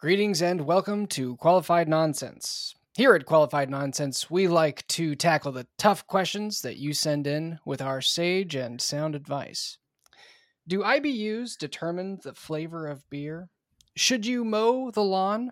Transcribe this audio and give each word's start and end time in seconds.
Greetings 0.00 0.40
and 0.40 0.62
welcome 0.62 1.06
to 1.08 1.36
Qualified 1.36 1.86
Nonsense. 1.86 2.74
Here 2.96 3.14
at 3.14 3.26
Qualified 3.26 3.68
Nonsense, 3.68 4.30
we 4.30 4.48
like 4.48 4.86
to 4.86 5.14
tackle 5.14 5.52
the 5.52 5.66
tough 5.76 6.06
questions 6.06 6.62
that 6.62 6.78
you 6.78 6.94
send 6.94 7.26
in 7.26 7.58
with 7.66 7.82
our 7.82 8.00
sage 8.00 8.54
and 8.54 8.80
sound 8.80 9.14
advice. 9.14 9.76
Do 10.66 10.78
IBUs 10.78 11.58
determine 11.58 12.18
the 12.22 12.32
flavor 12.32 12.86
of 12.86 13.04
beer? 13.10 13.50
Should 13.94 14.24
you 14.24 14.42
mow 14.42 14.90
the 14.90 15.04
lawn? 15.04 15.50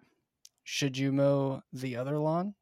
Should 0.65 0.97
you 0.97 1.13
mow 1.13 1.63
the 1.71 1.97
other 1.97 2.19
lawn? 2.19 2.55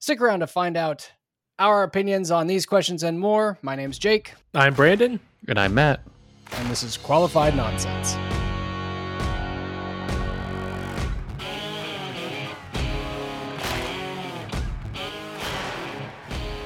Stick 0.00 0.20
around 0.20 0.40
to 0.40 0.46
find 0.46 0.76
out 0.76 1.12
our 1.58 1.82
opinions 1.82 2.30
on 2.30 2.46
these 2.46 2.66
questions 2.66 3.02
and 3.02 3.18
more. 3.18 3.56
My 3.62 3.74
name's 3.74 3.98
Jake, 3.98 4.34
I'm 4.52 4.74
Brandon. 4.74 5.18
And 5.48 5.58
I'm 5.58 5.72
Matt. 5.72 6.02
and 6.52 6.68
this 6.68 6.82
is 6.82 6.98
Qualified 6.98 7.56
Nonsense. 7.56 8.18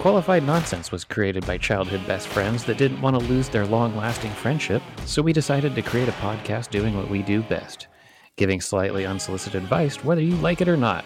Qualified 0.07 0.45
Nonsense 0.45 0.93
was 0.93 1.03
created 1.03 1.45
by 1.49 1.59
childhood 1.59 2.07
best 2.07 2.29
friends 2.29 2.65
that 2.67 2.79
didn't 2.79 3.01
want 3.01 3.19
to 3.19 3.27
lose 3.27 3.49
their 3.49 3.67
long 3.67 3.97
lasting 3.97 4.31
friendship, 4.31 4.81
so 5.05 5.21
we 5.21 5.33
decided 5.33 5.75
to 5.75 5.83
create 5.83 6.09
a 6.09 6.13
podcast 6.13 6.71
doing 6.71 6.97
what 6.97 7.11
we 7.11 7.23
do 7.23 7.43
best 7.43 7.89
giving 8.37 8.61
slightly 8.61 9.05
unsolicited 9.05 9.61
advice, 9.61 10.05
whether 10.05 10.21
you 10.21 10.37
like 10.37 10.61
it 10.61 10.69
or 10.69 10.77
not. 10.77 11.05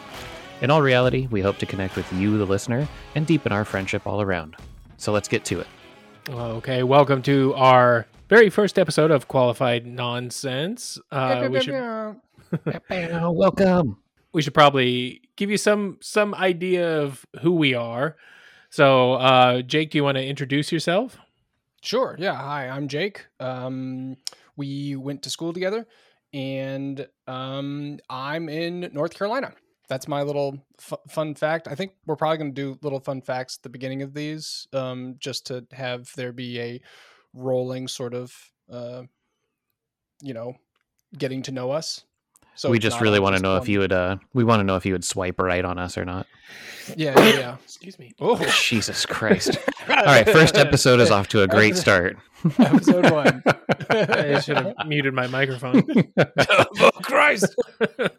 In 0.60 0.70
all 0.70 0.82
reality, 0.82 1.28
we 1.30 1.40
hope 1.40 1.56
to 1.60 1.64
connect 1.64 1.96
with 1.96 2.12
you, 2.12 2.36
the 2.36 2.44
listener, 2.44 2.86
and 3.14 3.26
deepen 3.26 3.52
our 3.52 3.64
friendship 3.64 4.06
all 4.06 4.20
around. 4.20 4.54
So 4.98 5.12
let's 5.12 5.28
get 5.28 5.46
to 5.46 5.60
it. 5.60 5.66
Okay, 6.28 6.82
welcome 6.82 7.22
to 7.22 7.54
our 7.54 8.06
very 8.28 8.50
first 8.50 8.78
episode 8.78 9.10
of 9.10 9.28
Qualified 9.28 9.86
Nonsense. 9.86 10.98
Uh, 11.10 11.48
we 11.50 11.62
should 11.62 11.72
Welcome. 12.90 13.96
we 14.34 14.42
should 14.42 14.52
probably 14.52 15.22
give 15.36 15.50
you 15.50 15.56
some 15.56 15.96
some 16.02 16.34
idea 16.34 17.00
of 17.00 17.24
who 17.40 17.52
we 17.52 17.72
are. 17.72 18.18
So, 18.70 19.14
uh, 19.14 19.62
Jake, 19.62 19.90
do 19.90 19.98
you 19.98 20.04
want 20.04 20.16
to 20.16 20.24
introduce 20.24 20.70
yourself? 20.70 21.18
Sure. 21.82 22.14
Yeah. 22.18 22.34
Hi, 22.34 22.68
I'm 22.68 22.86
Jake. 22.86 23.26
Um, 23.40 24.16
we 24.56 24.94
went 24.94 25.22
to 25.24 25.30
school 25.30 25.52
together, 25.52 25.86
and 26.32 27.06
um, 27.26 27.98
I'm 28.08 28.48
in 28.48 28.90
North 28.92 29.14
Carolina. 29.14 29.52
That's 29.88 30.06
my 30.06 30.22
little 30.22 30.56
f- 30.78 31.00
fun 31.08 31.34
fact. 31.34 31.66
I 31.66 31.74
think 31.74 31.92
we're 32.06 32.14
probably 32.14 32.38
going 32.38 32.54
to 32.54 32.74
do 32.74 32.78
little 32.82 33.00
fun 33.00 33.22
facts 33.22 33.58
at 33.58 33.64
the 33.64 33.70
beginning 33.70 34.02
of 34.02 34.14
these, 34.14 34.68
um, 34.72 35.16
just 35.18 35.46
to 35.46 35.66
have 35.72 36.08
there 36.14 36.32
be 36.32 36.60
a 36.60 36.80
rolling 37.34 37.88
sort 37.88 38.14
of, 38.14 38.32
uh, 38.70 39.02
you 40.22 40.32
know, 40.32 40.54
getting 41.18 41.42
to 41.42 41.50
know 41.50 41.72
us. 41.72 42.04
So 42.54 42.68
we 42.70 42.78
just 42.78 43.00
really 43.00 43.20
want 43.20 43.34
to 43.34 43.36
just 43.38 43.42
know 43.44 43.56
if 43.56 43.68
you 43.68 43.78
would 43.78 43.92
uh 43.92 44.16
we 44.34 44.44
want 44.44 44.60
to 44.60 44.64
know 44.64 44.76
if 44.76 44.84
you 44.84 44.92
would 44.92 45.04
swipe 45.04 45.40
right 45.40 45.64
on 45.64 45.78
us 45.78 45.96
or 45.96 46.04
not. 46.04 46.26
Yeah. 46.96 47.18
Yeah. 47.18 47.38
yeah. 47.38 47.56
Excuse 47.64 47.98
me. 47.98 48.12
Oh, 48.20 48.36
Jesus 48.62 49.06
Christ. 49.06 49.56
All 49.88 49.96
right, 50.04 50.28
first 50.28 50.56
episode 50.56 51.00
is 51.00 51.10
off 51.10 51.28
to 51.28 51.42
a 51.42 51.48
great 51.48 51.76
start. 51.84 52.16
episode 52.58 53.10
one. 53.10 53.42
I 53.90 54.40
should 54.40 54.56
have 54.56 54.74
muted 54.86 55.14
my 55.14 55.26
microphone. 55.26 55.84
oh 56.18 56.90
Christ! 57.02 57.54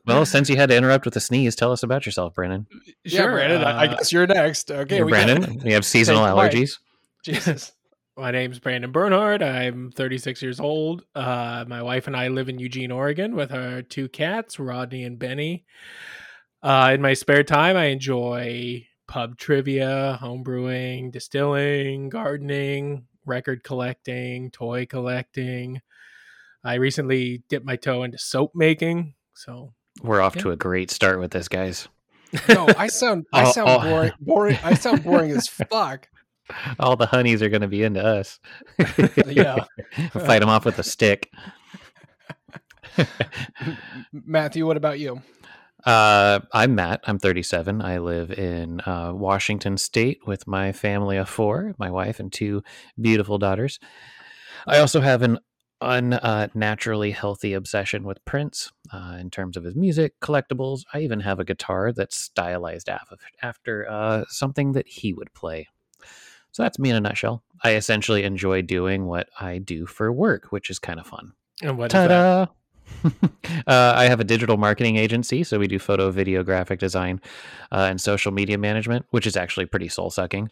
Well, 0.06 0.26
since 0.26 0.50
you 0.50 0.56
had 0.58 0.70
to 0.70 0.76
interrupt 0.76 1.06
with 1.06 1.16
a 1.16 1.20
sneeze, 1.20 1.56
tell 1.56 1.72
us 1.72 1.82
about 1.84 2.06
yourself, 2.06 2.34
Brandon. 2.36 2.68
yeah, 3.04 3.26
Brandon. 3.26 3.64
I 3.64 3.84
I 3.84 3.88
uh, 3.88 3.96
guess 3.98 4.12
you're 4.12 4.28
next. 4.28 4.70
Okay, 4.72 4.98
Yeah, 4.98 5.04
we 5.04 5.12
got- 5.12 5.26
Brandon, 5.26 5.62
we 5.64 5.72
have 5.74 5.86
seasonal 5.86 6.24
allergies. 6.24 6.78
Jesus. 7.24 7.72
My 8.22 8.30
name's 8.30 8.60
Brandon 8.60 8.92
Bernhardt. 8.92 9.42
I'm 9.42 9.92
36 9.92 10.44
years 10.44 10.60
old. 10.60 11.06
Uh, 11.16 11.66
my 11.68 11.82
wife 11.82 12.06
and 12.06 12.16
I 12.16 12.28
live 12.28 12.50
in 12.50 12.60
Eugene, 12.60 12.92
Oregon, 12.92 13.36
with 13.36 13.52
our 13.52 13.82
two 13.82 14.10
cats, 14.10 14.60
Rodney 14.60 15.06
and 15.06 15.18
Benny. 15.18 15.66
Uh, 16.62 16.92
in 16.94 17.02
my 17.02 17.16
spare 17.16 17.44
time, 17.44 17.76
I 17.76 17.86
enjoy 17.86 18.86
pub 19.08 19.38
trivia, 19.38 20.20
home 20.22 20.44
brewing, 20.44 21.10
distilling, 21.10 22.10
gardening, 22.10 23.06
record 23.26 23.64
collecting, 23.64 24.52
toy 24.52 24.86
collecting. 24.86 25.82
I 26.64 26.76
recently 26.76 27.42
dipped 27.50 27.66
my 27.66 27.76
toe 27.76 28.04
into 28.04 28.20
soap 28.20 28.52
making. 28.54 29.16
So, 29.34 29.74
We're 30.04 30.22
off 30.22 30.36
Yeah. 30.36 30.44
to 30.44 30.52
a 30.52 30.56
great 30.56 30.92
start 30.92 31.20
with 31.20 31.32
this, 31.32 31.48
guys. 31.48 31.88
No, 32.48 32.68
I 32.78 32.86
sound 32.86 33.26
I 33.34 33.46
Oh, 33.48 33.52
sound 33.52 33.70
oh. 33.72 33.80
boring. 33.82 34.12
Boring. 34.20 34.60
I 34.64 34.76
sound 34.76 35.04
boring 35.04 35.32
as 35.32 35.48
fuck. 35.72 36.08
All 36.80 36.96
the 36.96 37.06
honeys 37.06 37.42
are 37.42 37.50
going 37.50 37.62
to 37.62 37.68
be 37.68 37.84
into 37.84 38.04
us. 38.04 38.40
Yeah. 39.28 39.66
Fight 40.12 40.40
them 40.40 40.50
off 40.50 40.66
with 40.66 40.78
a 40.80 40.84
stick. 40.84 41.32
Matthew, 44.12 44.66
what 44.66 44.78
about 44.78 45.00
you? 45.00 45.22
Uh, 45.86 46.40
I'm 46.54 46.76
Matt. 46.76 47.02
I'm 47.06 47.18
37. 47.18 47.82
I 47.82 47.98
live 48.00 48.32
in 48.32 48.82
uh, 48.82 49.14
Washington 49.14 49.78
State 49.78 50.20
with 50.28 50.48
my 50.48 50.72
family 50.72 51.18
of 51.18 51.30
four, 51.30 51.74
my 51.78 51.90
wife 51.90 52.20
and 52.20 52.32
two 52.32 52.64
beautiful 53.00 53.38
daughters. 53.38 53.80
I 54.68 54.80
also 54.80 55.02
have 55.02 55.24
an 55.24 55.40
unnaturally 55.82 57.12
healthy 57.12 57.54
obsession 57.54 58.04
with 58.04 58.24
Prince 58.26 58.72
uh, 58.94 59.18
in 59.20 59.32
terms 59.32 59.58
of 59.58 59.64
his 59.64 59.76
music, 59.76 60.20
collectibles. 60.20 60.82
I 60.94 61.00
even 61.00 61.22
have 61.22 61.40
a 61.40 61.46
guitar 61.46 61.92
that's 61.92 62.16
stylized 62.16 62.88
af- 62.88 63.14
after 63.42 63.90
uh, 63.90 64.26
something 64.28 64.74
that 64.74 64.88
he 64.88 65.14
would 65.14 65.34
play. 65.34 65.68
So 66.52 66.64
that's 66.64 66.80
me 66.80 66.90
in 66.90 66.96
a 66.96 67.02
nutshell. 67.02 67.44
I 67.64 67.76
essentially 67.76 68.24
enjoy 68.24 68.62
doing 68.62 69.06
what 69.06 69.30
I 69.40 69.58
do 69.58 69.86
for 69.86 70.12
work, 70.12 70.52
which 70.52 70.70
is 70.70 70.80
kind 70.80 71.00
of 71.00 71.08
fun. 71.08 71.34
and 71.62 71.78
what? 71.78 71.92
Ta-da! 71.92 72.48
uh, 73.68 73.94
I 73.96 74.06
have 74.06 74.20
a 74.20 74.24
digital 74.24 74.58
marketing 74.58 74.98
agency, 74.98 75.44
so 75.44 75.60
we 75.60 75.68
do 75.68 75.80
photo, 75.80 76.12
video, 76.12 76.44
graphic 76.44 76.80
design, 76.80 77.22
uh, 77.72 77.88
and 77.90 78.02
social 78.02 78.32
media 78.32 78.58
management, 78.58 79.06
which 79.12 79.26
is 79.26 79.38
actually 79.38 79.66
pretty 79.66 79.88
soul 79.88 80.10
sucking. 80.10 80.52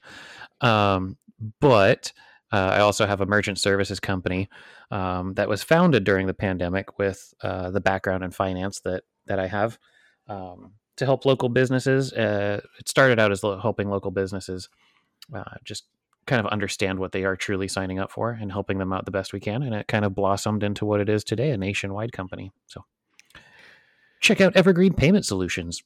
Um, 0.61 1.17
but 1.59 2.11
uh, 2.51 2.71
I 2.73 2.79
also 2.79 3.05
have 3.05 3.21
a 3.21 3.25
merchant 3.25 3.59
services 3.59 3.99
company 3.99 4.49
um, 4.91 5.33
that 5.35 5.49
was 5.49 5.63
founded 5.63 6.03
during 6.03 6.27
the 6.27 6.33
pandemic 6.33 6.97
with 6.97 7.33
uh, 7.43 7.71
the 7.71 7.81
background 7.81 8.23
in 8.23 8.31
finance 8.31 8.79
that 8.81 9.03
that 9.27 9.39
I 9.39 9.47
have 9.47 9.77
um, 10.27 10.73
to 10.97 11.05
help 11.05 11.25
local 11.25 11.49
businesses. 11.49 12.11
Uh, 12.11 12.61
it 12.79 12.89
started 12.89 13.19
out 13.19 13.31
as 13.31 13.41
helping 13.41 13.89
local 13.89 14.11
businesses 14.11 14.69
uh, 15.33 15.43
just 15.63 15.85
kind 16.25 16.39
of 16.45 16.51
understand 16.51 16.99
what 16.99 17.11
they 17.11 17.23
are 17.23 17.35
truly 17.35 17.67
signing 17.67 17.97
up 17.99 18.11
for 18.11 18.31
and 18.31 18.51
helping 18.51 18.77
them 18.77 18.93
out 18.93 19.05
the 19.05 19.11
best 19.11 19.33
we 19.33 19.39
can. 19.39 19.63
And 19.63 19.73
it 19.73 19.87
kind 19.87 20.05
of 20.05 20.13
blossomed 20.13 20.63
into 20.63 20.85
what 20.85 20.99
it 20.99 21.09
is 21.09 21.23
today, 21.23 21.49
a 21.51 21.57
nationwide 21.57 22.11
company. 22.11 22.51
So 22.67 22.85
check 24.21 24.41
out 24.41 24.55
Evergreen 24.55 24.93
Payment 24.93 25.25
Solutions. 25.25 25.83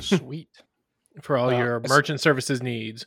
Sweet. 0.00 0.48
For 1.22 1.36
all 1.36 1.50
Uh, 1.50 1.58
your 1.58 1.80
merchant 1.88 2.20
services 2.20 2.62
needs. 2.62 3.06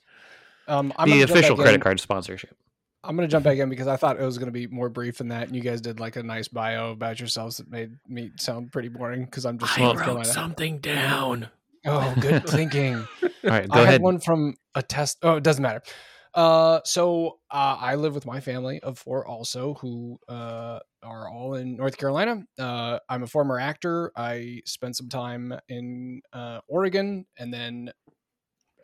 Um, 0.67 0.93
I'm 0.97 1.09
the 1.09 1.23
official 1.23 1.55
credit 1.55 1.75
in. 1.75 1.81
card 1.81 1.99
sponsorship. 1.99 2.55
I'm 3.03 3.15
gonna 3.15 3.27
jump 3.27 3.43
back 3.45 3.57
in 3.57 3.69
because 3.69 3.87
I 3.87 3.97
thought 3.97 4.19
it 4.19 4.23
was 4.23 4.37
gonna 4.37 4.51
be 4.51 4.65
more 4.67 4.89
brief 4.89 5.17
than 5.19 5.27
that, 5.29 5.47
and 5.47 5.55
you 5.55 5.61
guys 5.61 5.81
did 5.81 5.99
like 5.99 6.15
a 6.15 6.23
nice 6.23 6.47
bio 6.47 6.91
about 6.91 7.19
yourselves 7.19 7.57
that 7.57 7.69
made 7.69 7.97
me 8.07 8.31
sound 8.37 8.71
pretty 8.71 8.89
boring 8.89 9.25
because 9.25 9.45
I'm 9.45 9.57
just 9.59 9.73
from 9.73 9.97
I 9.97 10.05
wrote 10.07 10.25
something 10.27 10.77
down. 10.79 11.49
Oh, 11.85 12.13
good 12.19 12.47
thinking. 12.49 12.95
All 12.95 13.29
right, 13.43 13.69
go 13.69 13.79
I 13.79 13.83
ahead. 13.83 13.93
had 13.93 14.01
one 14.01 14.19
from 14.19 14.55
a 14.73 14.81
test. 14.81 15.19
Oh, 15.21 15.35
it 15.35 15.43
doesn't 15.43 15.61
matter. 15.61 15.81
Uh, 16.33 16.81
so 16.83 17.39
uh, 17.49 17.77
I 17.79 17.95
live 17.95 18.13
with 18.13 18.25
my 18.25 18.41
family 18.41 18.81
of 18.81 18.99
four 18.99 19.25
also, 19.25 19.75
who 19.75 20.19
uh, 20.27 20.79
are 21.01 21.29
all 21.29 21.53
in 21.55 21.77
North 21.77 21.97
Carolina. 21.97 22.43
Uh, 22.59 22.99
I'm 23.07 23.23
a 23.23 23.27
former 23.27 23.57
actor. 23.57 24.11
I 24.17 24.61
spent 24.65 24.97
some 24.97 25.07
time 25.07 25.53
in 25.69 26.21
uh, 26.33 26.59
Oregon 26.67 27.25
and 27.37 27.53
then 27.53 27.91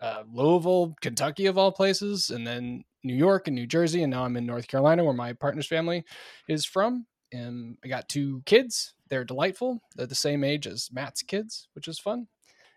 uh, 0.02 0.24
Louisville, 0.32 0.96
Kentucky, 1.02 1.46
of 1.48 1.58
all 1.58 1.72
places, 1.74 2.30
and 2.30 2.48
then 2.48 2.84
New 3.04 3.16
York 3.16 3.48
and 3.48 3.56
New 3.56 3.68
Jersey, 3.68 4.02
and 4.02 4.12
now 4.12 4.24
I'm 4.24 4.38
in 4.38 4.46
North 4.46 4.68
Carolina, 4.68 5.04
where 5.04 5.14
my 5.14 5.34
partner's 5.34 5.68
family 5.68 6.06
is 6.48 6.66
from. 6.66 7.06
And 7.34 7.78
I 7.84 7.88
got 7.88 8.10
two 8.10 8.44
kids. 8.46 8.94
They're 9.10 9.24
delightful. 9.24 9.82
They're 9.96 10.08
the 10.08 10.16
same 10.16 10.44
age 10.44 10.68
as 10.68 10.90
Matt's 10.92 11.22
kids, 11.22 11.68
which 11.74 11.88
is 11.88 12.00
fun. 12.00 12.28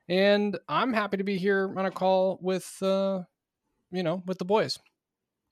And 0.09 0.59
I'm 0.69 0.93
happy 0.93 1.17
to 1.17 1.25
be 1.25 1.39
here 1.39 1.73
on 1.77 1.87
a 1.87 1.91
call 1.91 2.39
with, 2.43 2.77
uh, 2.83 3.23
you 3.91 4.03
know, 4.03 4.23
with 4.27 4.39
the 4.39 4.45
boys. 4.45 4.79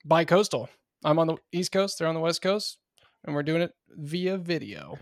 Bi-coastal. 0.04 0.68
I'm 1.04 1.18
on 1.18 1.26
the 1.28 1.36
East 1.52 1.72
Coast. 1.72 1.98
They're 1.98 2.08
on 2.08 2.14
the 2.14 2.20
West 2.20 2.42
Coast, 2.42 2.78
and 3.24 3.34
we're 3.34 3.42
doing 3.42 3.62
it 3.62 3.72
via 3.88 4.36
video. 4.36 4.98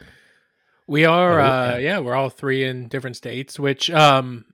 We 0.87 1.05
are, 1.05 1.41
Oh, 1.41 1.45
uh, 1.45 1.69
yeah. 1.73 1.79
yeah, 1.79 1.99
we're 2.01 2.15
all 2.15 2.31
three 2.31 2.65
in 2.65 2.89
different 2.89 3.17
states, 3.17 3.59
which 3.59 3.91
um, 3.91 4.45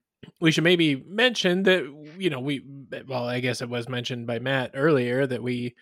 we 0.41 0.51
should 0.51 0.65
maybe 0.65 0.97
mention 0.97 1.63
that, 1.65 1.83
you 2.19 2.31
know, 2.31 2.41
we, 2.41 2.63
well, 3.07 3.25
I 3.27 3.41
guess 3.41 3.61
it 3.63 3.69
was 3.69 3.89
mentioned 3.89 4.27
by 4.27 4.39
Matt 4.39 4.73
earlier 4.75 5.27
that 5.27 5.43
we 5.43 5.75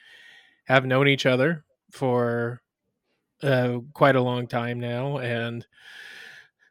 have 0.66 0.86
known 0.86 1.08
each 1.08 1.26
other 1.26 1.64
for 1.90 2.62
uh, 3.42 3.78
quite 3.92 4.16
a 4.16 4.22
long 4.22 4.46
time 4.46 4.80
now. 4.80 5.18
And 5.18 5.66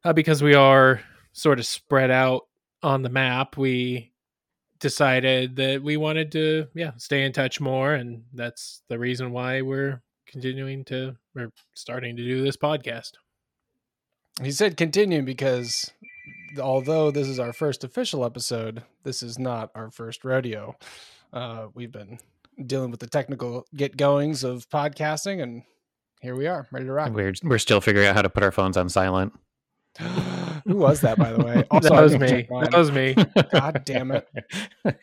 uh, 0.04 0.14
because 0.14 0.42
we 0.42 0.56
are 0.56 1.02
sort 1.34 1.60
of 1.60 1.66
spread 1.66 2.12
out 2.12 2.48
on 2.82 3.02
the 3.02 3.10
map, 3.10 3.58
we 3.58 4.14
decided 4.80 5.56
that 5.56 5.82
we 5.82 5.98
wanted 5.98 6.32
to, 6.34 6.68
yeah, 6.74 6.92
stay 6.98 7.24
in 7.24 7.34
touch 7.34 7.60
more. 7.60 7.94
And 7.94 8.24
that's 8.34 8.82
the 8.90 9.00
reason 9.00 9.32
why 9.32 9.62
we're 9.62 10.02
continuing 10.28 10.84
to, 10.86 11.16
or 11.36 11.52
starting 11.74 12.16
to 12.16 12.24
do 12.24 12.44
this 12.44 12.58
podcast. 12.58 13.12
He 14.42 14.52
said 14.52 14.78
continue 14.78 15.22
because 15.22 15.92
although 16.60 17.12
this 17.12 17.28
is 17.28 17.40
our 17.40 17.54
first 17.54 17.84
official 17.84 18.26
episode, 18.26 18.84
this 19.04 19.24
is 19.24 19.38
not 19.38 19.70
our 19.76 19.92
first 19.92 20.26
rodeo. 20.26 20.76
Uh, 21.32 21.68
we've 21.74 21.92
been 21.92 22.20
dealing 22.66 22.92
with 22.92 23.00
the 23.00 23.08
technical 23.08 23.66
get 23.76 23.96
goings 23.96 24.44
of 24.44 24.68
podcasting, 24.70 25.42
and 25.42 25.64
here 26.22 26.36
we 26.36 26.48
are, 26.48 26.68
ready 26.72 26.86
to 26.86 26.92
rock. 26.92 27.12
We're 27.12 27.34
we're 27.44 27.60
still 27.60 27.82
figuring 27.82 28.08
out 28.08 28.16
how 28.16 28.22
to 28.24 28.30
put 28.30 28.44
our 28.44 28.52
phones 28.52 28.76
on 28.76 28.90
silent. 28.90 29.34
Who 30.66 30.78
was 30.78 31.02
that, 31.02 31.18
by 31.18 31.32
the 31.32 31.44
way? 31.44 31.64
that 31.82 31.92
I 31.92 32.02
was 32.02 32.18
me. 32.18 32.28
check. 32.28 32.48
That 32.50 32.74
was 32.74 32.92
me. 32.92 33.16
God 33.52 33.82
damn 33.86 34.12
it! 34.12 34.28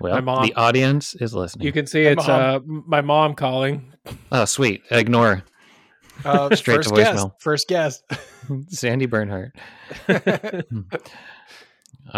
well, 0.00 0.14
My 0.14 0.20
mom- 0.20 0.46
the 0.46 0.54
audience 0.54 1.14
is 1.14 1.34
listening. 1.34 1.66
You 1.66 1.72
can 1.72 1.86
see 1.86 2.04
Hey, 2.04 2.12
it's 2.12 2.26
Mom. 2.26 2.40
uh, 2.40 2.60
my 2.86 3.00
mom 3.00 3.34
calling. 3.34 3.92
oh, 4.32 4.44
sweet. 4.44 4.82
Ignore 4.90 5.42
Uh, 6.24 6.50
Straight 6.56 6.82
to 6.82 6.90
first 6.90 6.94
guest. 6.94 7.18
voicemail. 7.26 7.32
First 7.40 7.68
guest. 7.68 8.04
Sandy 8.68 9.06
Bernhardt. 9.06 9.52
All 10.08 10.62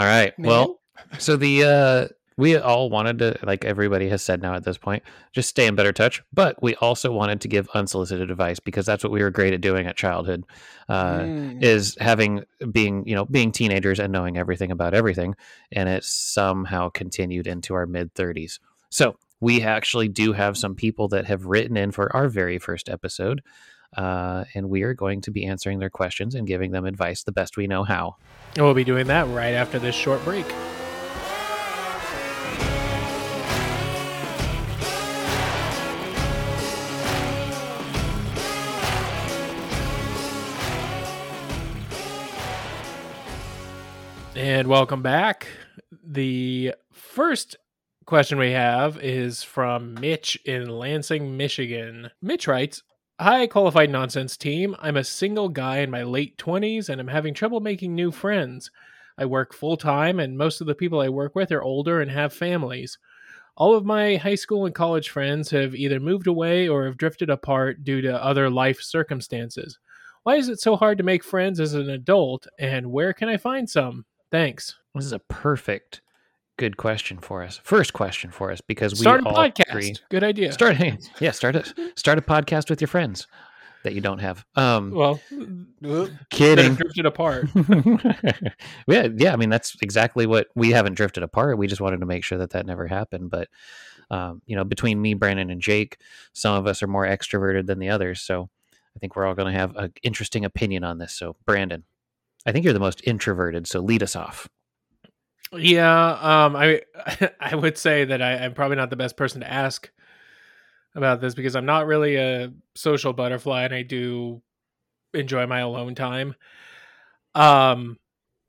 right. 0.05 0.33
Well, 0.39 0.81
so 1.19 1.37
the 1.37 1.65
uh 1.65 2.09
we 2.37 2.57
all 2.57 2.89
wanted 2.89 3.19
to 3.19 3.37
like 3.43 3.65
everybody 3.65 4.09
has 4.09 4.23
said 4.23 4.41
now 4.41 4.55
at 4.55 4.65
this 4.65 4.79
point 4.79 5.03
just 5.33 5.49
stay 5.49 5.67
in 5.67 5.75
better 5.75 5.93
touch 5.93 6.23
but 6.33 6.61
we 6.63 6.75
also 6.77 7.13
wanted 7.13 7.41
to 7.41 7.49
give 7.49 7.69
unsolicited 7.75 8.31
advice 8.31 8.59
because 8.61 8.87
that's 8.87 9.03
what 9.05 9.13
we 9.13 9.23
were 9.23 9.31
great 9.31 9.53
at 9.53 9.61
doing 9.61 9.87
at 9.87 9.97
childhood 9.97 10.45
uh 10.89 11.19
Mm. 11.21 11.63
is 11.63 11.97
having 12.01 12.45
being 12.73 13.07
you 13.07 13.15
know 13.15 13.25
being 13.27 13.53
teenagers 13.53 13.99
and 14.01 14.13
knowing 14.13 14.37
everything 14.37 14.71
about 14.71 14.95
everything 14.95 15.35
and 15.73 15.89
it 15.89 16.05
somehow 16.05 16.89
continued 16.89 17.47
into 17.47 17.75
our 17.75 17.87
mid 17.87 18.15
30s 18.15 18.59
so 18.91 19.17
we 19.41 19.63
actually 19.63 20.09
do 20.09 20.33
have 20.33 20.57
some 20.57 20.75
people 20.75 21.09
that 21.09 21.27
have 21.27 21.47
written 21.47 21.77
in 21.77 21.91
for 21.91 22.15
our 22.15 22.29
very 22.29 22.59
first 22.59 22.89
episode 22.89 23.43
uh, 23.97 24.45
and 24.55 24.71
we 24.71 24.83
are 24.83 24.95
going 24.95 25.21
to 25.21 25.31
be 25.33 25.45
answering 25.45 25.81
their 25.81 25.91
questions 25.91 26.35
and 26.37 26.47
giving 26.47 26.71
them 26.71 26.85
advice 26.85 27.25
the 27.25 27.33
best 27.33 27.57
we 27.57 27.67
know 27.67 27.83
how 27.85 28.17
And 28.55 28.65
We'll 28.65 28.75
be 28.75 28.85
doing 28.85 29.09
that 29.09 29.27
right 29.29 29.55
after 29.55 29.79
this 29.81 29.95
short 29.97 30.23
break. 30.25 30.47
And 44.51 44.67
welcome 44.67 45.01
back. 45.01 45.47
The 46.05 46.75
first 46.93 47.55
question 48.05 48.37
we 48.37 48.51
have 48.51 48.99
is 49.01 49.45
from 49.45 49.95
Mitch 49.95 50.35
in 50.45 50.69
Lansing, 50.69 51.37
Michigan. 51.37 52.11
Mitch 52.21 52.49
writes 52.49 52.83
Hi, 53.21 53.47
qualified 53.47 53.91
nonsense 53.91 54.37
team. 54.37 54.75
I'm 54.81 54.97
a 54.97 55.05
single 55.05 55.51
guy 55.51 55.79
in 55.79 55.91
my 55.93 56.03
late 56.03 56.37
20s 56.37 56.89
and 56.89 57.01
I'm 57.01 57.07
having 57.07 57.33
trouble 57.33 57.61
making 57.61 57.95
new 57.95 58.11
friends. 58.11 58.73
I 59.17 59.25
work 59.25 59.55
full 59.55 59.77
time, 59.77 60.19
and 60.19 60.37
most 60.37 60.61
of 60.61 60.67
the 60.67 60.75
people 60.75 61.01
I 61.01 61.11
work 61.11 61.37
with 61.37 61.53
are 61.53 61.63
older 61.63 62.01
and 62.01 62.11
have 62.11 62.33
families. 62.33 62.99
All 63.57 63.77
of 63.77 63.85
my 63.85 64.17
high 64.17 64.35
school 64.35 64.67
and 64.67 64.75
college 64.75 65.11
friends 65.11 65.53
have 65.53 65.77
either 65.77 66.01
moved 66.01 66.27
away 66.27 66.67
or 66.67 66.87
have 66.87 66.99
drifted 66.99 67.31
apart 67.31 67.85
due 67.85 68.01
to 68.01 68.25
other 68.25 68.51
life 68.51 68.81
circumstances. 68.83 69.79
Why 70.25 70.35
is 70.35 70.49
it 70.49 70.61
so 70.61 70.75
hard 70.75 70.99
to 70.99 71.05
make 71.05 71.23
friends 71.23 71.61
as 71.61 71.75
an 71.75 71.89
adult, 71.89 72.49
and 72.59 72.91
where 72.91 73.13
can 73.13 73.29
I 73.29 73.37
find 73.37 73.71
some? 73.71 74.07
Thanks. 74.31 74.77
This 74.95 75.05
is 75.05 75.13
a 75.13 75.19
perfect, 75.19 76.03
good 76.57 76.77
question 76.77 77.19
for 77.19 77.43
us. 77.43 77.61
First 77.63 77.93
question 77.93 78.31
for 78.31 78.51
us 78.51 78.61
because 78.61 78.93
we 78.95 78.99
Start 79.01 79.23
a 79.23 79.29
all 79.29 79.35
podcast. 79.37 79.69
agree. 79.71 79.95
Good 80.11 80.25
idea. 80.25 80.53
Start, 80.53 80.77
yeah, 81.21 81.31
start 81.33 81.57
a 81.57 81.65
start 81.97 82.19
a 82.19 82.23
podcast 82.23 82.71
with 82.71 82.81
your 82.81 82.89
friends 82.89 83.27
that 83.83 83.95
you 83.95 84.01
don't 84.01 84.19
have. 84.19 84.45
Um, 84.57 84.91
Well, 84.93 85.21
kidding. 86.31 86.75
drifted 86.75 87.07
apart. 87.07 87.49
yeah, 88.87 89.09
yeah. 89.17 89.33
I 89.33 89.37
mean, 89.37 89.49
that's 89.51 89.77
exactly 89.83 90.27
what 90.27 90.49
we 90.55 90.71
haven't 90.71 90.95
drifted 90.95 91.23
apart. 91.23 91.57
We 91.59 91.67
just 91.67 91.81
wanted 91.81 92.01
to 92.01 92.07
make 92.07 92.25
sure 92.25 92.39
that 92.39 92.51
that 92.51 92.67
never 92.67 92.87
happened. 92.87 93.31
But 93.31 93.49
um, 94.11 94.43
you 94.47 94.57
know, 94.57 94.65
between 94.65 95.01
me, 95.01 95.15
Brandon, 95.15 95.51
and 95.51 95.61
Jake, 95.61 95.99
some 96.33 96.55
of 96.57 96.67
us 96.67 96.83
are 96.83 96.89
more 96.89 97.07
extroverted 97.07 97.67
than 97.67 97.79
the 97.79 97.89
others. 97.91 98.21
So 98.21 98.51
I 98.95 98.99
think 98.99 99.15
we're 99.17 99.25
all 99.27 99.35
going 99.35 99.53
to 99.53 99.59
have 99.59 99.77
an 99.77 99.93
interesting 100.03 100.45
opinion 100.45 100.83
on 100.85 100.99
this. 100.99 101.13
So, 101.15 101.37
Brandon, 101.47 101.85
I 102.47 102.53
think 102.53 102.65
you're 102.65 102.75
the 102.75 102.81
most 102.81 103.03
introverted. 103.05 103.67
So 103.67 103.81
lead 103.81 104.03
us 104.03 104.17
off. 104.17 104.49
Yeah, 105.53 106.45
um, 106.45 106.57
I 106.57 106.83
I 107.41 107.55
would 107.55 107.77
say 107.77 108.05
that 108.05 108.23
I, 108.23 108.37
I'm 108.37 108.55
probably 108.55 108.77
not 108.77 108.91
the 108.91 108.97
best 108.97 109.17
person 109.17 109.41
to 109.41 109.51
ask 109.51 109.91
about 110.95 111.21
this 111.21 111.35
because 111.35 111.57
I'm 111.57 111.67
not 111.67 111.87
really 111.87 112.17
a 112.17 112.53
social 112.75 113.13
butterfly, 113.13 113.65
and 113.65 113.75
I 113.75 113.83
do 113.83 114.43
enjoy 115.13 115.47
my 115.47 115.61
alone 115.61 115.95
time. 115.95 116.35
Um, 117.35 117.99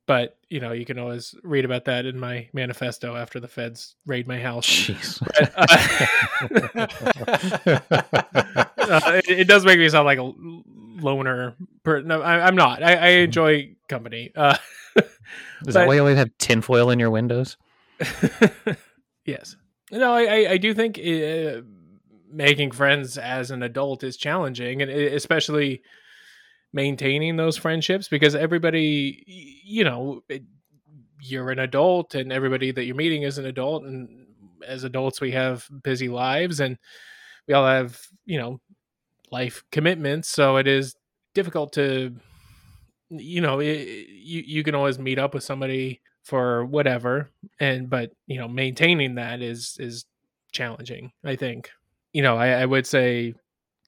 but 0.05 0.37
you 0.49 0.59
know, 0.59 0.73
you 0.73 0.85
can 0.85 0.99
always 0.99 1.33
read 1.44 1.65
about 1.65 1.85
that 1.85 2.05
in 2.05 2.19
my 2.19 2.49
manifesto 2.53 3.15
after 3.15 3.39
the 3.39 3.47
feds 3.47 3.95
raid 4.05 4.27
my 4.27 4.39
house. 4.39 4.67
Jeez. 4.67 5.19
But, 5.25 5.53
uh, 5.55 5.65
uh, 8.91 9.21
it, 9.25 9.39
it 9.39 9.47
does 9.47 9.65
make 9.65 9.79
me 9.79 9.89
sound 9.89 10.05
like 10.05 10.19
a 10.19 10.31
loner. 11.01 11.56
Per- 11.83 12.01
no, 12.01 12.21
I, 12.21 12.45
I'm 12.48 12.56
not. 12.56 12.83
I, 12.83 12.95
I 12.95 13.07
enjoy 13.09 13.75
company. 13.88 14.31
Uh, 14.36 14.57
Is 14.95 15.03
that 15.65 15.74
But- 15.74 15.88
why 15.88 15.94
you 15.95 16.00
always 16.01 16.18
have 16.18 16.30
tinfoil 16.38 16.89
in 16.89 17.00
your 17.00 17.09
windows? 17.09 17.57
yes. 19.25 19.56
No, 19.92 20.13
I, 20.13 20.24
I, 20.24 20.51
I 20.51 20.57
do 20.57 20.74
think 20.74 20.98
uh, 20.98 21.62
making 22.31 22.71
friends 22.71 23.18
as 23.18 23.51
an 23.51 23.62
adult 23.63 24.03
is 24.03 24.18
challenging, 24.18 24.81
and 24.81 24.89
especially 24.89 25.81
maintaining 26.74 27.36
those 27.36 27.57
friendships 27.57 28.07
because 28.07 28.33
everybody, 28.33 29.24
you 29.65 29.83
know, 29.83 30.24
it, 30.30 30.44
you're 31.21 31.51
an 31.51 31.59
adult, 31.59 32.15
and 32.15 32.31
everybody 32.31 32.71
that 32.71 32.86
you're 32.86 32.95
meeting 32.95 33.24
is 33.24 33.38
an 33.38 33.45
adult, 33.45 33.83
and 33.83 34.27
as 34.65 34.83
adults, 34.83 35.19
we 35.21 35.31
have 35.31 35.68
busy 35.83 36.07
lives, 36.07 36.59
and 36.59 36.77
we 37.47 37.54
all 37.54 37.65
have, 37.68 38.00
you 38.25 38.38
know, 38.39 38.59
life 39.31 39.63
commitments. 39.72 40.30
So 40.30 40.57
it 40.57 40.68
is 40.68 40.95
difficult 41.33 41.74
to, 41.74 42.16
you 43.10 43.42
know, 43.42 43.60
it, 43.60 44.07
you 44.10 44.44
you 44.45 44.63
can 44.63 44.75
always 44.75 45.00
meet 45.00 45.19
up 45.19 45.33
with 45.33 45.44
somebody 45.44 46.01
for 46.24 46.66
whatever 46.66 47.30
and 47.60 47.89
but 47.89 48.12
you 48.28 48.38
know 48.38 48.48
maintaining 48.48 49.16
that 49.16 49.42
is 49.42 49.75
is 49.80 50.06
challenging 50.51 51.12
i 51.25 51.36
think 51.36 51.69
you 52.13 52.22
know 52.22 52.38
I, 52.38 52.50
I 52.62 52.66
would 52.66 52.86
say 52.86 53.33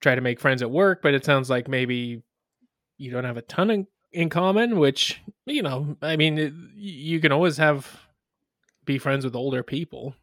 try 0.01 0.15
to 0.15 0.21
make 0.21 0.39
friends 0.39 0.61
at 0.61 0.71
work 0.71 1.01
but 1.01 1.13
it 1.13 1.23
sounds 1.23 1.49
like 1.49 1.67
maybe 1.67 2.23
you 2.97 3.11
don't 3.11 3.23
have 3.23 3.37
a 3.37 3.43
ton 3.43 3.69
in, 3.69 3.87
in 4.11 4.29
common 4.29 4.79
which 4.79 5.21
you 5.45 5.61
know 5.61 5.95
i 6.01 6.15
mean 6.15 6.37
it, 6.37 6.53
you 6.75 7.19
can 7.19 7.31
always 7.31 7.57
have 7.57 7.87
be 8.85 8.97
friends 8.97 9.25
with 9.25 9.35
older 9.35 9.61
people 9.61 10.15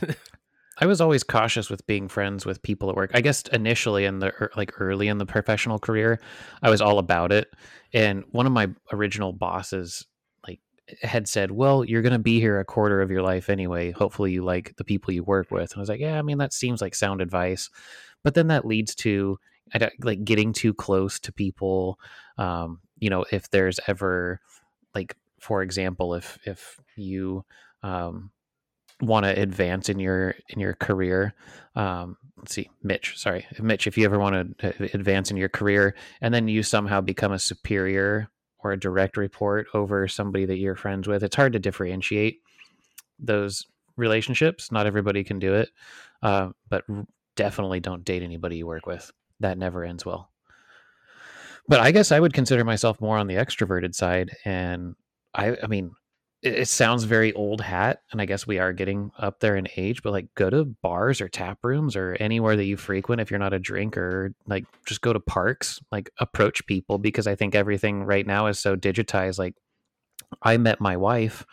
I 0.80 0.86
was 0.86 1.00
always 1.00 1.22
cautious 1.22 1.68
with 1.68 1.86
being 1.86 2.08
friends 2.08 2.46
with 2.46 2.62
people 2.62 2.88
at 2.88 2.96
work. 2.96 3.10
I 3.12 3.20
guess 3.20 3.42
initially 3.52 4.06
in 4.06 4.18
the 4.18 4.50
like 4.56 4.72
early 4.80 5.08
in 5.08 5.18
the 5.18 5.26
professional 5.26 5.78
career, 5.78 6.20
I 6.62 6.70
was 6.70 6.80
all 6.80 6.98
about 6.98 7.32
it. 7.32 7.52
And 7.92 8.24
one 8.30 8.46
of 8.46 8.52
my 8.52 8.68
original 8.92 9.32
bosses 9.32 10.06
like 10.46 10.60
had 11.02 11.28
said, 11.28 11.50
"Well, 11.50 11.84
you're 11.84 12.02
going 12.02 12.12
to 12.14 12.18
be 12.18 12.40
here 12.40 12.58
a 12.58 12.64
quarter 12.64 13.02
of 13.02 13.10
your 13.10 13.22
life 13.22 13.50
anyway. 13.50 13.90
Hopefully 13.90 14.32
you 14.32 14.42
like 14.42 14.74
the 14.76 14.84
people 14.84 15.12
you 15.12 15.22
work 15.22 15.50
with." 15.50 15.72
And 15.72 15.78
I 15.78 15.80
was 15.80 15.88
like, 15.90 16.00
"Yeah, 16.00 16.18
I 16.18 16.22
mean 16.22 16.38
that 16.38 16.54
seems 16.54 16.80
like 16.80 16.94
sound 16.94 17.20
advice." 17.20 17.68
But 18.24 18.34
then 18.34 18.48
that 18.48 18.66
leads 18.66 18.94
to 18.96 19.38
like 20.02 20.24
getting 20.24 20.52
too 20.52 20.74
close 20.74 21.20
to 21.20 21.32
people. 21.32 21.98
Um, 22.38 22.80
you 22.98 23.10
know, 23.10 23.24
if 23.30 23.50
there's 23.50 23.80
ever 23.86 24.40
like 24.94 25.14
for 25.40 25.62
example, 25.62 26.14
if 26.14 26.38
if 26.44 26.80
you 26.96 27.44
um 27.82 28.30
want 29.00 29.24
to 29.24 29.40
advance 29.40 29.88
in 29.88 29.98
your 29.98 30.34
in 30.48 30.60
your 30.60 30.74
career 30.74 31.34
um 31.76 32.16
let's 32.36 32.54
see 32.54 32.68
mitch 32.82 33.18
sorry 33.18 33.46
mitch 33.58 33.86
if 33.86 33.96
you 33.96 34.04
ever 34.04 34.18
want 34.18 34.58
to 34.58 34.94
advance 34.94 35.30
in 35.30 35.36
your 35.36 35.48
career 35.48 35.94
and 36.20 36.32
then 36.34 36.48
you 36.48 36.62
somehow 36.62 37.00
become 37.00 37.32
a 37.32 37.38
superior 37.38 38.28
or 38.62 38.72
a 38.72 38.78
direct 38.78 39.16
report 39.16 39.66
over 39.74 40.06
somebody 40.06 40.44
that 40.44 40.58
you're 40.58 40.76
friends 40.76 41.08
with 41.08 41.22
it's 41.22 41.36
hard 41.36 41.52
to 41.52 41.58
differentiate 41.58 42.40
those 43.18 43.66
relationships 43.96 44.72
not 44.72 44.86
everybody 44.86 45.24
can 45.24 45.38
do 45.38 45.54
it 45.54 45.70
uh, 46.22 46.48
but 46.68 46.84
definitely 47.36 47.80
don't 47.80 48.04
date 48.04 48.22
anybody 48.22 48.58
you 48.58 48.66
work 48.66 48.86
with 48.86 49.10
that 49.40 49.56
never 49.56 49.84
ends 49.84 50.04
well. 50.04 50.30
But 51.68 51.80
i 51.80 51.92
guess 51.92 52.10
i 52.10 52.18
would 52.18 52.32
consider 52.32 52.64
myself 52.64 53.00
more 53.00 53.16
on 53.16 53.28
the 53.28 53.36
extroverted 53.36 53.94
side 53.94 54.30
and 54.44 54.94
i 55.34 55.56
i 55.62 55.66
mean 55.66 55.92
it, 56.42 56.54
it 56.54 56.68
sounds 56.68 57.04
very 57.04 57.32
old 57.34 57.60
hat 57.60 58.02
and 58.12 58.20
i 58.20 58.24
guess 58.24 58.46
we 58.46 58.58
are 58.58 58.72
getting 58.72 59.10
up 59.18 59.40
there 59.40 59.56
in 59.56 59.68
age 59.76 60.02
but 60.02 60.12
like 60.12 60.26
go 60.34 60.50
to 60.50 60.64
bars 60.64 61.20
or 61.20 61.28
tap 61.28 61.58
rooms 61.62 61.96
or 61.96 62.16
anywhere 62.20 62.56
that 62.56 62.64
you 62.64 62.76
frequent 62.76 63.20
if 63.20 63.30
you're 63.30 63.40
not 63.40 63.52
a 63.52 63.58
drinker 63.58 64.32
like 64.46 64.64
just 64.86 65.00
go 65.00 65.12
to 65.12 65.20
parks 65.20 65.80
like 65.90 66.10
approach 66.18 66.64
people 66.66 66.98
because 66.98 67.26
i 67.26 67.34
think 67.34 67.54
everything 67.54 68.04
right 68.04 68.26
now 68.26 68.46
is 68.46 68.58
so 68.58 68.76
digitized 68.76 69.38
like 69.38 69.54
i 70.42 70.56
met 70.56 70.80
my 70.80 70.96
wife 70.96 71.44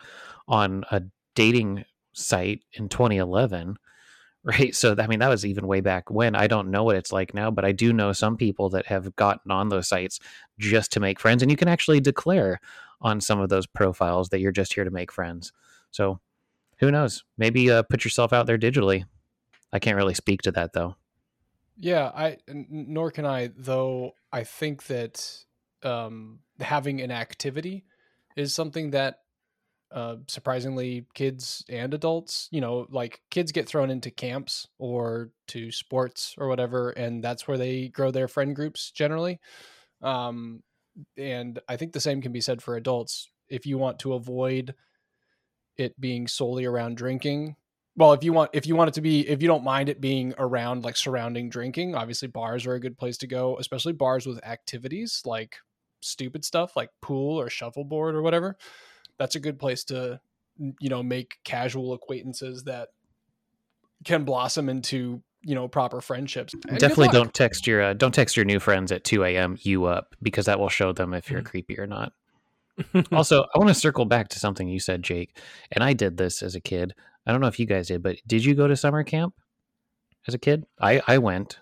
on 0.46 0.84
a 0.90 1.02
dating 1.34 1.84
site 2.12 2.62
in 2.72 2.88
2011 2.88 3.76
right? 4.48 4.74
So 4.74 4.96
I 4.98 5.06
mean, 5.06 5.18
that 5.18 5.28
was 5.28 5.44
even 5.44 5.66
way 5.66 5.80
back 5.82 6.10
when. 6.10 6.34
I 6.34 6.46
don't 6.46 6.70
know 6.70 6.82
what 6.82 6.96
it's 6.96 7.12
like 7.12 7.34
now, 7.34 7.50
but 7.50 7.66
I 7.66 7.72
do 7.72 7.92
know 7.92 8.12
some 8.12 8.36
people 8.36 8.70
that 8.70 8.86
have 8.86 9.14
gotten 9.14 9.50
on 9.50 9.68
those 9.68 9.88
sites 9.88 10.18
just 10.58 10.90
to 10.92 11.00
make 11.00 11.20
friends, 11.20 11.42
and 11.42 11.50
you 11.50 11.56
can 11.56 11.68
actually 11.68 12.00
declare 12.00 12.60
on 13.00 13.20
some 13.20 13.40
of 13.40 13.50
those 13.50 13.66
profiles 13.66 14.30
that 14.30 14.40
you're 14.40 14.50
just 14.50 14.72
here 14.72 14.84
to 14.84 14.90
make 14.90 15.12
friends. 15.12 15.52
So 15.90 16.18
who 16.78 16.90
knows? 16.90 17.24
Maybe 17.36 17.70
uh, 17.70 17.82
put 17.82 18.04
yourself 18.04 18.32
out 18.32 18.46
there 18.46 18.58
digitally. 18.58 19.04
I 19.72 19.78
can't 19.78 19.96
really 19.96 20.14
speak 20.14 20.42
to 20.42 20.52
that 20.52 20.72
though. 20.72 20.96
Yeah, 21.76 22.10
I 22.14 22.38
nor 22.48 23.10
can 23.10 23.26
I 23.26 23.50
though. 23.54 24.14
I 24.32 24.44
think 24.44 24.86
that 24.86 25.44
um, 25.82 26.40
having 26.58 27.00
an 27.02 27.10
activity 27.10 27.84
is 28.34 28.54
something 28.54 28.90
that 28.92 29.20
uh, 29.90 30.16
surprisingly 30.26 31.06
kids 31.14 31.64
and 31.68 31.94
adults 31.94 32.48
you 32.50 32.60
know 32.60 32.86
like 32.90 33.22
kids 33.30 33.52
get 33.52 33.66
thrown 33.66 33.90
into 33.90 34.10
camps 34.10 34.68
or 34.78 35.30
to 35.46 35.70
sports 35.72 36.34
or 36.36 36.48
whatever 36.48 36.90
and 36.90 37.24
that's 37.24 37.48
where 37.48 37.58
they 37.58 37.88
grow 37.88 38.10
their 38.10 38.28
friend 38.28 38.54
groups 38.54 38.90
generally. 38.90 39.40
Um, 40.02 40.62
and 41.16 41.60
i 41.68 41.76
think 41.76 41.92
the 41.92 42.00
same 42.00 42.20
can 42.22 42.32
be 42.32 42.40
said 42.40 42.62
for 42.62 42.76
adults. 42.76 43.30
If 43.48 43.64
you 43.66 43.78
want 43.78 44.00
to 44.00 44.12
avoid 44.12 44.74
it 45.78 45.98
being 45.98 46.26
solely 46.26 46.64
around 46.64 46.96
drinking 46.96 47.56
well 47.96 48.12
if 48.12 48.22
you 48.24 48.32
want 48.32 48.50
if 48.52 48.66
you 48.66 48.76
want 48.76 48.88
it 48.88 48.94
to 48.94 49.00
be 49.00 49.26
if 49.28 49.40
you 49.40 49.48
don't 49.48 49.64
mind 49.64 49.88
it 49.88 50.00
being 50.00 50.34
around 50.38 50.84
like 50.84 50.96
surrounding 50.96 51.48
drinking 51.48 51.94
obviously 51.94 52.28
bars 52.28 52.66
are 52.66 52.74
a 52.74 52.80
good 52.80 52.98
place 52.98 53.16
to 53.16 53.26
go 53.26 53.56
especially 53.58 53.92
bars 53.92 54.26
with 54.26 54.44
activities 54.44 55.22
like 55.24 55.56
stupid 56.00 56.44
stuff 56.44 56.76
like 56.76 56.90
pool 57.00 57.40
or 57.40 57.48
shuffleboard 57.48 58.14
or 58.14 58.22
whatever 58.22 58.56
that's 59.18 59.34
a 59.34 59.40
good 59.40 59.58
place 59.58 59.84
to 59.84 60.20
you 60.58 60.88
know 60.88 61.02
make 61.02 61.36
casual 61.44 61.92
acquaintances 61.92 62.64
that 62.64 62.88
can 64.04 64.24
blossom 64.24 64.68
into 64.68 65.22
you 65.42 65.54
know 65.54 65.68
proper 65.68 66.00
friendships. 66.00 66.54
And 66.68 66.78
definitely 66.78 67.08
don't 67.08 67.32
text 67.32 67.66
your 67.66 67.82
uh, 67.82 67.94
don't 67.94 68.14
text 68.14 68.36
your 68.36 68.44
new 68.44 68.60
friends 68.60 68.92
at 68.92 69.04
2 69.04 69.24
a.m 69.24 69.56
you 69.60 69.84
up 69.84 70.14
because 70.22 70.46
that 70.46 70.58
will 70.58 70.68
show 70.68 70.92
them 70.92 71.14
if 71.14 71.30
you're 71.30 71.40
mm-hmm. 71.40 71.48
creepy 71.48 71.78
or 71.78 71.86
not. 71.86 72.12
Also 73.12 73.44
i 73.54 73.58
want 73.58 73.68
to 73.68 73.74
circle 73.74 74.04
back 74.04 74.28
to 74.28 74.38
something 74.38 74.68
you 74.68 74.78
said 74.78 75.02
jake 75.02 75.36
and 75.72 75.82
i 75.82 75.92
did 75.92 76.16
this 76.16 76.42
as 76.42 76.54
a 76.54 76.60
kid. 76.60 76.94
I 77.26 77.32
don't 77.32 77.40
know 77.40 77.48
if 77.48 77.58
you 77.58 77.66
guys 77.66 77.88
did 77.88 78.02
but 78.02 78.16
did 78.26 78.44
you 78.44 78.54
go 78.54 78.68
to 78.68 78.76
summer 78.76 79.02
camp 79.02 79.34
as 80.26 80.34
a 80.34 80.38
kid? 80.38 80.64
I 80.80 81.02
i 81.06 81.18
went. 81.18 81.60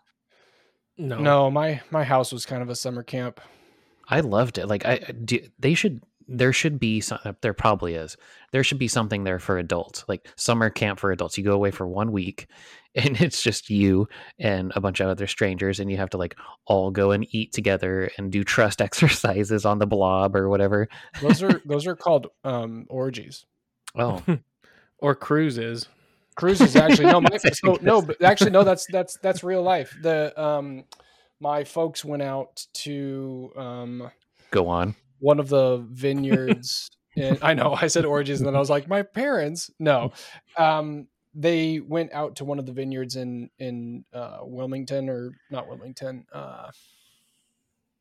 No. 0.98 1.18
No 1.18 1.50
my 1.50 1.80
my 1.90 2.04
house 2.04 2.32
was 2.32 2.46
kind 2.46 2.62
of 2.62 2.70
a 2.70 2.76
summer 2.76 3.02
camp. 3.02 3.40
I 4.08 4.20
loved 4.20 4.58
it. 4.58 4.66
Like 4.66 4.84
i 4.86 4.96
do, 4.96 5.40
they 5.58 5.74
should 5.74 6.02
there 6.28 6.52
should 6.52 6.78
be 6.78 7.00
some, 7.00 7.18
there 7.40 7.54
probably 7.54 7.94
is. 7.94 8.16
There 8.52 8.64
should 8.64 8.78
be 8.78 8.88
something 8.88 9.24
there 9.24 9.38
for 9.38 9.58
adults 9.58 10.04
like 10.08 10.26
summer 10.36 10.70
camp 10.70 10.98
for 10.98 11.12
adults. 11.12 11.38
You 11.38 11.44
go 11.44 11.52
away 11.52 11.70
for 11.70 11.86
one 11.86 12.12
week 12.12 12.48
and 12.94 13.20
it's 13.20 13.42
just 13.42 13.70
you 13.70 14.08
and 14.38 14.72
a 14.74 14.80
bunch 14.80 15.00
of 15.00 15.08
other 15.08 15.26
strangers 15.26 15.80
and 15.80 15.90
you 15.90 15.98
have 15.98 16.10
to 16.10 16.16
like 16.16 16.36
all 16.66 16.90
go 16.90 17.10
and 17.10 17.26
eat 17.30 17.52
together 17.52 18.10
and 18.16 18.32
do 18.32 18.42
trust 18.42 18.80
exercises 18.82 19.64
on 19.64 19.78
the 19.78 19.86
blob 19.86 20.34
or 20.34 20.48
whatever. 20.48 20.88
Those 21.20 21.42
are 21.42 21.60
those 21.66 21.86
are 21.86 21.96
called 21.96 22.28
um 22.44 22.86
orgies. 22.88 23.44
Oh. 23.94 24.22
Or 24.98 25.14
cruises. 25.14 25.88
Cruises 26.36 26.76
actually 26.76 27.06
no 27.06 27.20
my, 27.20 27.36
so, 27.36 27.78
no 27.80 28.02
but 28.02 28.20
actually 28.22 28.50
no 28.50 28.62
that's 28.62 28.86
that's 28.86 29.16
that's 29.18 29.44
real 29.44 29.62
life. 29.62 29.96
The 30.02 30.38
um 30.40 30.84
my 31.40 31.64
folks 31.64 32.04
went 32.04 32.22
out 32.22 32.66
to 32.74 33.52
um 33.56 34.10
go 34.50 34.68
on 34.68 34.96
one 35.18 35.40
of 35.40 35.48
the 35.48 35.78
vineyards. 35.90 36.90
and 37.16 37.38
I 37.42 37.54
know 37.54 37.74
I 37.74 37.86
said 37.86 38.04
orgies, 38.04 38.40
and 38.40 38.46
then 38.46 38.56
I 38.56 38.58
was 38.58 38.70
like, 38.70 38.88
my 38.88 39.02
parents. 39.02 39.70
No, 39.78 40.12
um, 40.56 41.08
they 41.34 41.80
went 41.80 42.12
out 42.12 42.36
to 42.36 42.44
one 42.44 42.58
of 42.58 42.66
the 42.66 42.72
vineyards 42.72 43.16
in 43.16 43.50
in 43.58 44.04
uh, 44.12 44.38
Wilmington 44.42 45.08
or 45.08 45.32
not 45.50 45.68
Wilmington, 45.68 46.26
uh, 46.32 46.70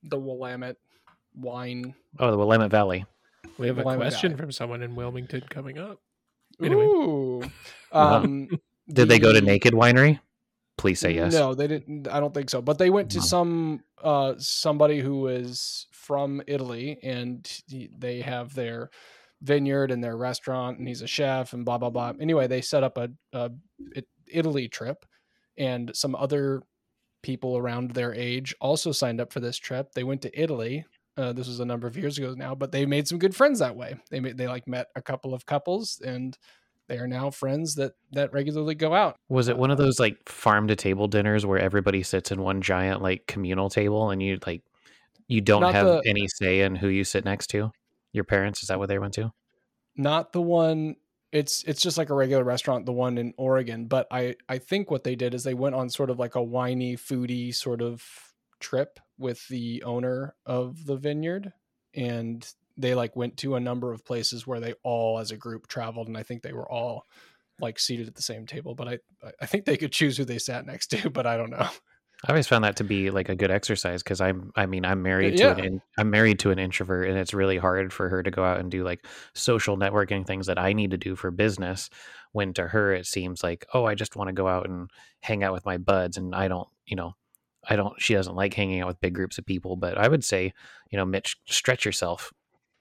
the 0.03 0.19
Willamette 0.19 0.77
wine. 1.35 1.95
Oh, 2.19 2.31
the 2.31 2.37
Willamette 2.37 2.71
Valley. 2.71 3.05
We 3.57 3.67
have 3.67 3.77
Willamette 3.77 4.07
a 4.07 4.09
question 4.09 4.31
Valley. 4.31 4.41
from 4.41 4.51
someone 4.51 4.81
in 4.81 4.95
Wilmington 4.95 5.41
coming 5.49 5.77
up. 5.77 5.99
Anyway. 6.61 6.83
Ooh. 6.83 7.43
Um, 7.91 8.47
Did 8.49 8.59
the, 8.89 9.05
they 9.05 9.19
go 9.19 9.31
to 9.31 9.39
Naked 9.39 9.73
Winery? 9.73 10.19
Please 10.77 10.99
say 10.99 11.13
yes. 11.13 11.33
No, 11.33 11.53
they 11.53 11.67
didn't. 11.67 12.07
I 12.07 12.19
don't 12.19 12.33
think 12.33 12.49
so. 12.49 12.61
But 12.61 12.77
they 12.77 12.89
went 12.89 13.11
to 13.11 13.19
no. 13.19 13.23
some 13.23 13.83
uh, 14.03 14.33
somebody 14.37 14.99
who 14.99 15.27
is 15.27 15.87
from 15.91 16.41
Italy, 16.47 16.99
and 17.01 17.49
they 17.97 18.21
have 18.21 18.53
their 18.53 18.89
vineyard 19.41 19.91
and 19.91 20.03
their 20.03 20.17
restaurant, 20.17 20.77
and 20.77 20.87
he's 20.87 21.01
a 21.01 21.07
chef, 21.07 21.53
and 21.53 21.63
blah 21.63 21.77
blah 21.77 21.89
blah. 21.89 22.13
Anyway, 22.19 22.47
they 22.47 22.61
set 22.61 22.83
up 22.83 22.97
a, 22.97 23.09
a 23.31 23.51
Italy 24.27 24.67
trip, 24.67 25.05
and 25.57 25.91
some 25.95 26.15
other 26.15 26.61
people 27.23 27.57
around 27.57 27.91
their 27.91 28.13
age 28.13 28.53
also 28.61 28.91
signed 28.91 29.19
up 29.19 29.33
for 29.33 29.39
this 29.39 29.57
trip. 29.57 29.93
They 29.93 30.03
went 30.03 30.21
to 30.23 30.39
Italy. 30.39 30.85
Uh, 31.17 31.31
this 31.31 31.47
was 31.47 31.61
a 31.61 31.65
number 31.65 31.87
of 31.87 31.97
years 31.97 32.17
ago 32.17 32.35
now, 32.37 32.53
but 32.53 32.71
they 32.71 32.85
made 32.85 33.07
some 33.07 33.17
good 33.17 33.35
friends 33.35 33.59
that 33.59 33.75
way. 33.75 33.95
They 34.11 34.19
made, 34.19 34.37
they 34.37 34.47
like 34.47 34.67
met 34.67 34.87
a 34.95 35.01
couple 35.01 35.33
of 35.33 35.45
couples 35.45 36.01
and 36.05 36.37
they 36.87 36.97
are 36.97 37.07
now 37.07 37.29
friends 37.29 37.75
that 37.75 37.93
that 38.11 38.33
regularly 38.33 38.75
go 38.75 38.93
out. 38.93 39.15
Was 39.29 39.47
it 39.47 39.57
one 39.57 39.71
of 39.71 39.79
uh, 39.79 39.83
those 39.83 39.99
like 39.99 40.29
farm 40.29 40.67
to 40.67 40.75
table 40.75 41.07
dinners 41.07 41.45
where 41.45 41.59
everybody 41.59 42.03
sits 42.03 42.31
in 42.31 42.41
one 42.41 42.61
giant 42.61 43.01
like 43.01 43.27
communal 43.27 43.69
table 43.69 44.11
and 44.11 44.21
you 44.21 44.39
like 44.45 44.61
you 45.27 45.41
don't 45.41 45.61
not 45.61 45.73
have 45.73 45.85
the, 45.85 46.03
any 46.05 46.27
say 46.27 46.61
in 46.61 46.75
who 46.75 46.87
you 46.87 47.03
sit 47.03 47.25
next 47.25 47.47
to? 47.47 47.71
Your 48.13 48.23
parents 48.23 48.61
is 48.61 48.67
that 48.67 48.79
what 48.79 48.89
they 48.89 48.99
went 48.99 49.13
to? 49.15 49.31
Not 49.95 50.33
the 50.33 50.41
one 50.41 50.95
it's 51.31 51.63
it's 51.63 51.81
just 51.81 51.97
like 51.97 52.09
a 52.09 52.15
regular 52.15 52.43
restaurant 52.43 52.85
the 52.85 52.93
one 52.93 53.17
in 53.17 53.33
Oregon, 53.37 53.87
but 53.87 54.07
I 54.11 54.35
I 54.47 54.57
think 54.59 54.91
what 54.91 55.03
they 55.03 55.15
did 55.15 55.33
is 55.33 55.43
they 55.43 55.53
went 55.53 55.75
on 55.75 55.89
sort 55.89 56.09
of 56.09 56.19
like 56.19 56.35
a 56.35 56.43
whiny 56.43 56.95
foodie 56.95 57.53
sort 57.53 57.81
of 57.81 58.03
trip 58.59 58.99
with 59.17 59.47
the 59.47 59.83
owner 59.83 60.35
of 60.45 60.85
the 60.85 60.95
vineyard 60.95 61.51
and 61.93 62.47
they 62.77 62.95
like 62.95 63.15
went 63.15 63.37
to 63.37 63.55
a 63.55 63.59
number 63.59 63.91
of 63.91 64.05
places 64.05 64.45
where 64.45 64.59
they 64.59 64.73
all 64.83 65.19
as 65.19 65.31
a 65.31 65.37
group 65.37 65.67
traveled 65.67 66.07
and 66.07 66.17
i 66.17 66.23
think 66.23 66.41
they 66.41 66.53
were 66.53 66.69
all 66.69 67.05
like 67.59 67.79
seated 67.79 68.07
at 68.07 68.15
the 68.15 68.21
same 68.21 68.45
table 68.45 68.75
but 68.75 68.87
i 68.87 68.99
i 69.41 69.45
think 69.45 69.65
they 69.65 69.77
could 69.77 69.91
choose 69.91 70.17
who 70.17 70.25
they 70.25 70.39
sat 70.39 70.65
next 70.65 70.87
to 70.87 71.09
but 71.11 71.25
i 71.25 71.37
don't 71.37 71.49
know 71.49 71.67
i 72.25 72.29
always 72.29 72.47
found 72.47 72.63
that 72.63 72.75
to 72.75 72.83
be 72.83 73.09
like 73.09 73.29
a 73.29 73.35
good 73.35 73.51
exercise 73.51 74.03
because 74.03 74.19
i'm 74.19 74.51
i 74.55 74.65
mean 74.65 74.85
i'm 74.85 75.01
married 75.01 75.39
yeah. 75.39 75.53
to 75.53 75.63
an 75.63 75.81
i'm 75.97 76.09
married 76.09 76.39
to 76.39 76.51
an 76.51 76.59
introvert 76.59 77.07
and 77.09 77.17
it's 77.17 77.33
really 77.33 77.57
hard 77.57 77.93
for 77.93 78.09
her 78.09 78.21
to 78.21 78.31
go 78.31 78.43
out 78.43 78.59
and 78.59 78.71
do 78.71 78.83
like 78.83 79.05
social 79.33 79.77
networking 79.77 80.25
things 80.25 80.47
that 80.47 80.59
i 80.59 80.73
need 80.73 80.91
to 80.91 80.97
do 80.97 81.15
for 81.15 81.31
business 81.31 81.89
when 82.33 82.53
to 82.53 82.67
her 82.67 82.93
it 82.93 83.05
seems 83.05 83.43
like 83.43 83.65
oh 83.73 83.85
i 83.85 83.95
just 83.95 84.15
want 84.15 84.27
to 84.27 84.33
go 84.33 84.47
out 84.47 84.67
and 84.67 84.89
hang 85.21 85.43
out 85.43 85.53
with 85.53 85.65
my 85.65 85.77
buds 85.77 86.17
and 86.17 86.35
i 86.35 86.47
don't 86.47 86.67
you 86.85 86.95
know 86.95 87.13
I 87.67 87.75
don't 87.75 87.99
she 87.99 88.13
doesn't 88.13 88.35
like 88.35 88.53
hanging 88.53 88.81
out 88.81 88.87
with 88.87 89.01
big 89.01 89.15
groups 89.15 89.39
of 89.39 89.45
people, 89.47 89.75
but 89.75 89.97
I 89.97 90.07
would 90.07 90.23
say, 90.23 90.53
you 90.91 90.97
know, 90.99 91.05
Mitch, 91.05 91.37
stretch 91.47 91.83
yourself 91.83 92.31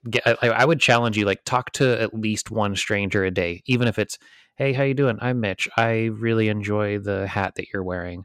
get, 0.08 0.23
I, 0.26 0.49
I, 0.49 0.64
would 0.64 0.80
challenge 0.80 1.16
you 1.16 1.25
like 1.25 1.44
talk 1.44 1.70
to 1.73 2.00
at 2.00 2.14
least 2.14 2.50
one 2.50 2.76
stranger 2.76 3.25
a 3.25 3.30
day 3.30 3.62
even 3.66 3.88
if 3.88 3.99
it's 3.99 4.18
hey 4.56 4.73
how 4.73 4.84
you 4.84 4.94
doing? 4.94 5.18
I'm 5.20 5.40
mitch. 5.40 5.68
I 5.76 6.04
really 6.06 6.49
enjoy 6.49 6.99
the 6.99 7.26
hat 7.26 7.54
that 7.56 7.73
you're 7.73 7.82
wearing. 7.82 8.25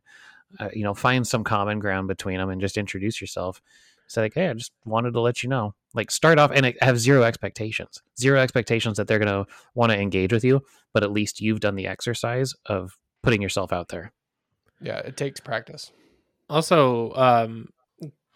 Uh, 0.59 0.69
you 0.74 0.83
know 0.83 0.93
find 0.93 1.27
some 1.27 1.43
common 1.43 1.79
ground 1.79 2.07
between 2.07 2.38
them 2.38 2.50
and 2.50 2.62
just 2.62 2.77
introduce 2.77 3.21
yourself. 3.21 3.62
Say 4.07 4.21
like 4.21 4.33
hey 4.33 4.50
i 4.50 4.53
just 4.53 4.71
wanted 4.86 5.13
to 5.13 5.21
let 5.21 5.43
you 5.43 5.50
know. 5.50 5.74
Like 5.93 6.12
start 6.12 6.38
off 6.39 6.51
and 6.53 6.74
have 6.81 7.00
zero 7.00 7.24
expectations. 7.24 8.01
Zero 8.19 8.39
expectations 8.39 8.98
that 8.98 9.07
they're 9.07 9.19
going 9.19 9.45
to 9.45 9.51
want 9.74 9.91
to 9.91 10.00
engage 10.00 10.33
with 10.33 10.43
you 10.43 10.62
but 10.93 11.03
at 11.03 11.12
least 11.12 11.41
you've 11.41 11.59
done 11.59 11.75
the 11.75 11.88
exercise 11.88 12.53
of 12.65 12.98
putting 13.21 13.41
yourself 13.41 13.71
out 13.71 13.89
there. 13.89 14.12
Yeah 14.81 15.00
it 15.00 15.17
takes 15.17 15.39
practice. 15.39 15.91
Also 16.50 17.13
um 17.13 17.69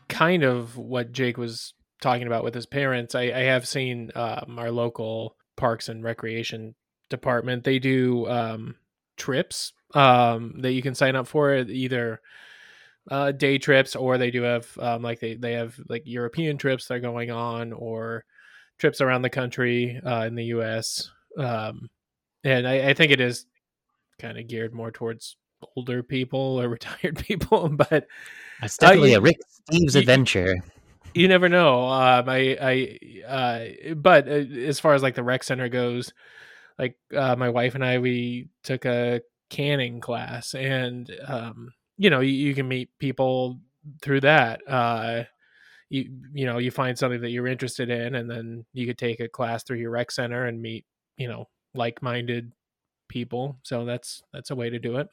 kind 0.10 0.44
of 0.44 0.78
what 0.78 1.12
jake 1.12 1.38
was 1.38 1.74
talking 2.04 2.28
about 2.28 2.44
with 2.44 2.54
his 2.54 2.68
parents, 2.68 3.16
I, 3.16 3.24
I 3.24 3.44
have 3.44 3.68
seen 3.68 4.12
um, 4.14 4.60
our 4.60 4.70
local 4.70 5.36
parks 5.56 5.90
and 5.90 6.04
recreation 6.04 6.76
department. 7.10 7.64
They 7.64 7.80
do 7.80 8.28
um, 8.28 8.76
trips 9.18 9.74
um, 9.96 10.56
that 10.60 10.74
you 10.74 10.82
can 10.82 10.94
sign 10.94 11.16
up 11.16 11.28
for, 11.28 11.56
either 11.56 12.22
uh, 13.10 13.32
day 13.32 13.58
trips 13.58 13.96
or 13.96 14.18
they 14.18 14.32
do 14.32 14.44
have 14.44 14.78
um, 14.80 15.02
like 15.02 15.20
they 15.20 15.36
they 15.36 15.54
have 15.54 15.78
like 15.90 16.04
European 16.06 16.58
trips 16.58 16.88
that 16.88 16.96
are 16.96 17.00
going 17.00 17.32
on 17.32 17.74
or 17.74 18.24
trips 18.78 19.02
around 19.02 19.24
the 19.24 19.30
country 19.30 20.00
uh, 20.06 20.26
in 20.26 20.36
the 20.36 20.46
U.S. 20.46 21.10
Um, 21.38 21.90
and 22.44 22.68
I, 22.68 22.90
I 22.90 22.94
think 22.94 23.12
it 23.12 23.22
is 23.22 23.46
kind 24.20 24.38
of 24.38 24.48
geared 24.48 24.74
more 24.74 24.92
towards 24.92 25.38
older 25.76 26.04
people 26.04 26.62
or 26.62 26.70
retired 26.78 27.18
people, 27.18 27.70
but 27.70 28.08
it's 28.62 28.78
definitely 28.78 29.16
uh, 29.16 29.20
a 29.20 29.22
Rick 29.22 29.38
Steves 29.70 29.96
adventure 29.96 30.56
you 31.14 31.28
never 31.28 31.50
know. 31.50 31.86
Um, 31.86 32.28
I, 32.28 32.58
I, 32.62 33.26
uh, 33.28 33.94
but 33.96 34.28
uh, 34.28 34.32
as 34.32 34.80
far 34.80 34.94
as 34.94 35.04
like 35.04 35.16
the 35.16 35.24
rec 35.24 35.44
center 35.44 35.70
goes, 35.70 36.14
like 36.80 36.98
uh, 37.16 37.36
my 37.36 37.50
wife 37.50 37.76
and 37.76 37.86
I, 37.86 38.00
we 38.00 38.50
took 38.64 38.86
a 38.86 39.22
canning 39.50 40.00
class, 40.00 40.56
and 40.56 41.10
um, 41.28 41.72
you 41.98 42.10
know, 42.10 42.20
you, 42.20 42.32
you, 42.32 42.56
can 42.56 42.68
meet 42.68 42.90
people 43.00 43.60
through 44.02 44.22
that. 44.22 44.62
Uh, 44.68 45.24
you, 45.90 46.10
you 46.34 46.46
know, 46.46 46.58
you 46.58 46.72
find 46.72 46.98
something 46.98 47.22
that 47.22 47.30
you're 47.30 47.48
interested 47.48 47.90
in, 47.90 48.16
and 48.16 48.30
then 48.30 48.66
you 48.74 48.88
could 48.88 48.98
take 48.98 49.20
a 49.20 49.30
class 49.30 49.64
through 49.64 49.78
your 49.78 49.92
rec 49.92 50.12
center 50.12 50.46
and 50.46 50.62
meet, 50.62 50.86
you 51.18 51.28
know, 51.28 51.48
like-minded 51.76 52.52
people. 53.08 53.60
So 53.64 53.86
that's 53.86 54.24
that's 54.34 54.52
a 54.52 54.56
way 54.56 54.70
to 54.70 54.80
do 54.80 54.98
it. 54.98 55.08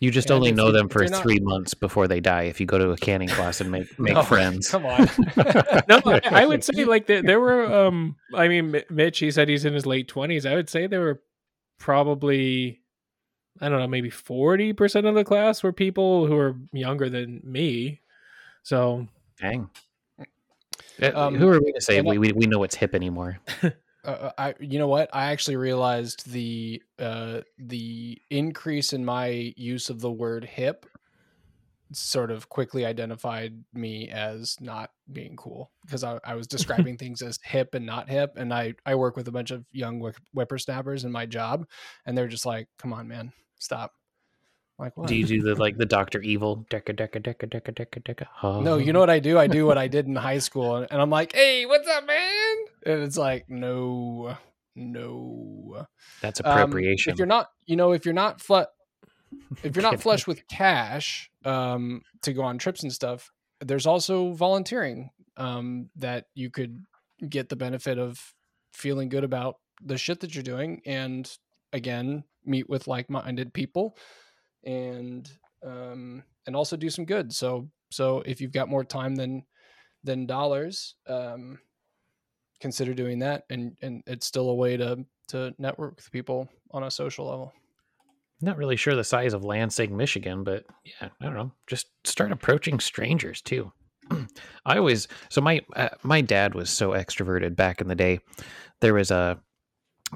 You 0.00 0.10
just 0.10 0.30
only 0.30 0.52
know 0.52 0.72
them 0.72 0.88
for 0.90 1.02
you're 1.02 1.10
not- 1.10 1.22
three 1.22 1.40
months 1.40 1.72
before 1.72 2.06
they 2.06 2.20
die. 2.20 2.42
If 2.42 2.60
you 2.60 2.66
go 2.66 2.76
to 2.76 2.90
a 2.90 2.96
canning 2.98 3.28
class 3.28 3.62
and 3.62 3.70
make 3.70 3.86
make 3.98 4.14
No, 4.14 4.22
friends, 4.22 4.68
Come 4.68 4.84
on. 4.84 5.08
no, 5.88 6.00
I, 6.04 6.20
I 6.24 6.46
would 6.46 6.62
say 6.62 6.84
like 6.84 7.06
there, 7.06 7.22
there 7.22 7.40
were. 7.40 7.64
Um, 7.72 8.16
I 8.34 8.48
mean, 8.48 8.82
Mitch, 8.90 9.18
he 9.18 9.30
said 9.30 9.48
he's 9.48 9.64
in 9.64 9.72
his 9.72 9.86
late 9.86 10.06
twenties. 10.08 10.44
I 10.44 10.54
would 10.54 10.68
say 10.68 10.86
there 10.86 11.00
were 11.00 11.22
probably, 11.78 12.82
I 13.60 13.70
don't 13.70 13.78
know, 13.80 13.86
maybe 13.86 14.10
forty 14.10 14.74
percent 14.74 15.06
of 15.06 15.14
the 15.14 15.24
class 15.24 15.62
were 15.62 15.72
people 15.72 16.26
who 16.26 16.36
were 16.36 16.56
younger 16.72 17.08
than 17.08 17.40
me. 17.42 18.02
So 18.64 19.08
Dang. 19.40 19.70
Um, 21.14 21.34
Who 21.34 21.48
are 21.48 21.60
we 21.60 21.72
to 21.72 21.80
say 21.80 22.00
we, 22.00 22.18
we 22.18 22.32
we 22.32 22.46
know 22.46 22.58
what's 22.58 22.74
hip 22.74 22.94
anymore? 22.94 23.38
uh, 24.06 24.32
I 24.38 24.54
you 24.60 24.78
know 24.78 24.88
what? 24.88 25.10
I 25.12 25.26
actually 25.26 25.56
realized 25.56 26.30
the 26.30 26.82
uh 26.98 27.40
the 27.58 28.20
increase 28.30 28.92
in 28.92 29.04
my 29.04 29.52
use 29.56 29.90
of 29.90 30.00
the 30.00 30.10
word 30.10 30.44
hip 30.44 30.86
sort 31.92 32.30
of 32.30 32.48
quickly 32.48 32.84
identified 32.84 33.54
me 33.72 34.08
as 34.08 34.56
not 34.60 34.90
being 35.12 35.36
cool 35.36 35.70
because 35.84 36.02
I, 36.02 36.18
I 36.24 36.34
was 36.34 36.46
describing 36.56 36.96
things 36.96 37.22
as 37.22 37.38
hip 37.44 37.74
and 37.74 37.86
not 37.86 38.08
hip 38.08 38.32
and 38.36 38.52
I 38.52 38.74
I 38.84 38.94
work 38.94 39.16
with 39.16 39.28
a 39.28 39.32
bunch 39.32 39.50
of 39.50 39.64
young 39.72 40.00
whip- 40.00 40.16
whippersnappers 40.32 41.04
in 41.04 41.12
my 41.12 41.26
job 41.26 41.66
and 42.04 42.16
they're 42.16 42.28
just 42.28 42.46
like 42.46 42.68
come 42.78 42.92
on 42.92 43.08
man 43.08 43.32
stop. 43.58 43.92
Like 44.78 44.94
what? 44.96 45.08
Do 45.08 45.16
you 45.16 45.24
do 45.24 45.40
the 45.40 45.54
like 45.54 45.78
the 45.78 45.86
Doctor 45.96 46.20
Evil 46.20 46.66
decka 46.70 46.94
decka 46.94 47.22
decka 47.22 47.48
decka 47.48 47.74
decka 47.74 48.02
decka? 48.02 48.62
no 48.62 48.76
you 48.76 48.92
know 48.92 49.00
what 49.00 49.10
I 49.10 49.20
do? 49.20 49.38
I 49.38 49.46
do 49.46 49.64
what 49.66 49.78
I 49.78 49.88
did 49.88 50.06
in 50.06 50.16
high 50.16 50.38
school 50.38 50.76
and, 50.76 50.86
and 50.90 51.00
I'm 51.00 51.10
like 51.10 51.34
hey 51.34 51.64
what's 51.66 51.88
up 51.88 52.06
man 52.06 52.56
and 52.86 53.02
it's 53.02 53.18
like 53.18 53.44
no 53.48 54.36
no 54.74 55.86
that's 56.20 56.40
Um, 56.44 56.52
appropriation. 56.52 57.12
if 57.12 57.18
you're 57.18 57.26
not, 57.26 57.48
you 57.66 57.76
know, 57.76 57.92
if 57.92 58.04
you're 58.04 58.14
not 58.14 58.40
if 59.62 59.74
you're 59.74 59.82
not 59.82 60.00
flush 60.00 60.26
with 60.26 60.46
cash 60.48 61.30
um, 61.44 62.02
to 62.22 62.32
go 62.32 62.42
on 62.42 62.58
trips 62.58 62.82
and 62.82 62.92
stuff, 62.92 63.30
there's 63.60 63.86
also 63.86 64.32
volunteering 64.32 65.10
um, 65.36 65.90
that 65.96 66.26
you 66.34 66.50
could 66.50 66.84
get 67.28 67.48
the 67.48 67.56
benefit 67.56 67.98
of 67.98 68.34
feeling 68.72 69.08
good 69.08 69.24
about 69.24 69.56
the 69.82 69.98
shit 69.98 70.20
that 70.20 70.34
you're 70.34 70.42
doing, 70.42 70.80
and 70.86 71.30
again, 71.72 72.24
meet 72.44 72.68
with 72.68 72.86
like-minded 72.86 73.52
people, 73.52 73.96
and 74.64 75.30
um, 75.64 76.22
and 76.46 76.54
also 76.54 76.76
do 76.76 76.90
some 76.90 77.04
good. 77.04 77.32
So 77.32 77.68
so 77.90 78.20
if 78.20 78.40
you've 78.40 78.52
got 78.52 78.68
more 78.68 78.84
time 78.84 79.16
than 79.16 79.44
than 80.04 80.26
dollars, 80.26 80.94
um, 81.06 81.58
consider 82.60 82.94
doing 82.94 83.18
that, 83.20 83.44
and 83.50 83.76
and 83.82 84.02
it's 84.06 84.26
still 84.26 84.50
a 84.50 84.54
way 84.54 84.76
to 84.76 85.04
to 85.28 85.54
network 85.58 85.96
with 85.96 86.10
people 86.12 86.48
on 86.70 86.84
a 86.84 86.90
social 86.90 87.26
level. 87.26 87.52
not 88.40 88.56
really 88.56 88.76
sure 88.76 88.94
the 88.94 89.04
size 89.04 89.32
of 89.34 89.44
Lansing, 89.44 89.96
Michigan, 89.96 90.44
but 90.44 90.64
yeah, 90.84 91.08
I 91.20 91.24
don't 91.24 91.34
know. 91.34 91.52
Just 91.66 91.88
start 92.04 92.32
approaching 92.32 92.80
strangers 92.80 93.40
too. 93.40 93.72
I 94.66 94.78
always 94.78 95.08
so 95.28 95.40
my 95.40 95.60
uh, 95.74 95.90
my 96.02 96.20
dad 96.20 96.54
was 96.54 96.70
so 96.70 96.90
extroverted 96.90 97.56
back 97.56 97.80
in 97.80 97.88
the 97.88 97.94
day. 97.94 98.20
There 98.80 98.94
was 98.94 99.10
a 99.10 99.40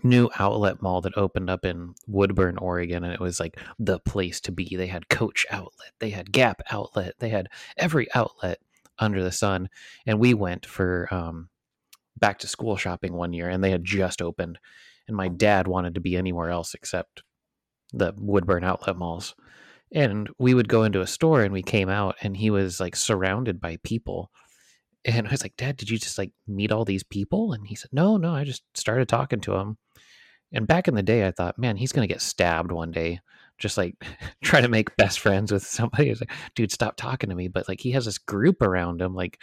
new 0.04 0.30
outlet 0.38 0.80
mall 0.80 1.00
that 1.00 1.16
opened 1.16 1.50
up 1.50 1.64
in 1.64 1.94
Woodburn, 2.06 2.58
Oregon, 2.58 3.04
and 3.04 3.12
it 3.12 3.20
was 3.20 3.40
like 3.40 3.58
the 3.78 3.98
place 3.98 4.40
to 4.42 4.52
be. 4.52 4.76
They 4.76 4.86
had 4.86 5.08
Coach 5.08 5.46
outlet, 5.50 5.92
they 5.98 6.10
had 6.10 6.32
Gap 6.32 6.62
outlet, 6.70 7.14
they 7.18 7.28
had 7.28 7.48
every 7.76 8.12
outlet 8.14 8.60
under 8.98 9.22
the 9.22 9.32
sun. 9.32 9.68
And 10.06 10.20
we 10.20 10.34
went 10.34 10.66
for 10.66 11.08
um, 11.10 11.48
back 12.20 12.38
to 12.40 12.46
school 12.46 12.76
shopping 12.76 13.14
one 13.14 13.32
year, 13.32 13.48
and 13.48 13.62
they 13.62 13.70
had 13.70 13.84
just 13.84 14.22
opened. 14.22 14.58
And 15.08 15.16
my 15.16 15.28
dad 15.28 15.66
wanted 15.66 15.94
to 15.94 16.00
be 16.00 16.16
anywhere 16.16 16.50
else 16.50 16.74
except 16.74 17.22
the 17.92 18.14
Woodburn 18.16 18.64
outlet 18.64 18.96
malls. 18.96 19.34
And 19.92 20.30
we 20.38 20.54
would 20.54 20.68
go 20.68 20.84
into 20.84 21.00
a 21.00 21.06
store 21.06 21.42
and 21.42 21.52
we 21.52 21.62
came 21.62 21.88
out 21.88 22.14
and 22.22 22.36
he 22.36 22.50
was 22.50 22.78
like 22.78 22.94
surrounded 22.94 23.60
by 23.60 23.78
people. 23.82 24.30
And 25.04 25.26
I 25.26 25.30
was 25.30 25.42
like, 25.42 25.56
Dad, 25.56 25.76
did 25.76 25.90
you 25.90 25.98
just 25.98 26.18
like 26.18 26.30
meet 26.46 26.70
all 26.70 26.84
these 26.84 27.02
people? 27.02 27.52
And 27.52 27.66
he 27.66 27.74
said, 27.74 27.90
No, 27.92 28.16
no, 28.16 28.34
I 28.34 28.44
just 28.44 28.62
started 28.74 29.08
talking 29.08 29.40
to 29.40 29.54
him. 29.54 29.78
And 30.52 30.66
back 30.66 30.88
in 30.88 30.94
the 30.94 31.02
day, 31.02 31.26
I 31.26 31.30
thought, 31.30 31.58
man, 31.58 31.76
he's 31.76 31.92
going 31.92 32.06
to 32.06 32.12
get 32.12 32.20
stabbed 32.20 32.72
one 32.72 32.90
day. 32.90 33.20
Just 33.58 33.76
like 33.76 33.94
trying 34.44 34.62
to 34.62 34.68
make 34.68 34.96
best 34.96 35.20
friends 35.20 35.52
with 35.52 35.66
somebody. 35.66 36.14
Like, 36.14 36.30
dude, 36.54 36.72
stop 36.72 36.96
talking 36.96 37.30
to 37.30 37.36
me. 37.36 37.48
But 37.48 37.68
like 37.68 37.80
he 37.80 37.92
has 37.92 38.04
this 38.04 38.18
group 38.18 38.62
around 38.62 39.00
him. 39.00 39.14
Like 39.14 39.40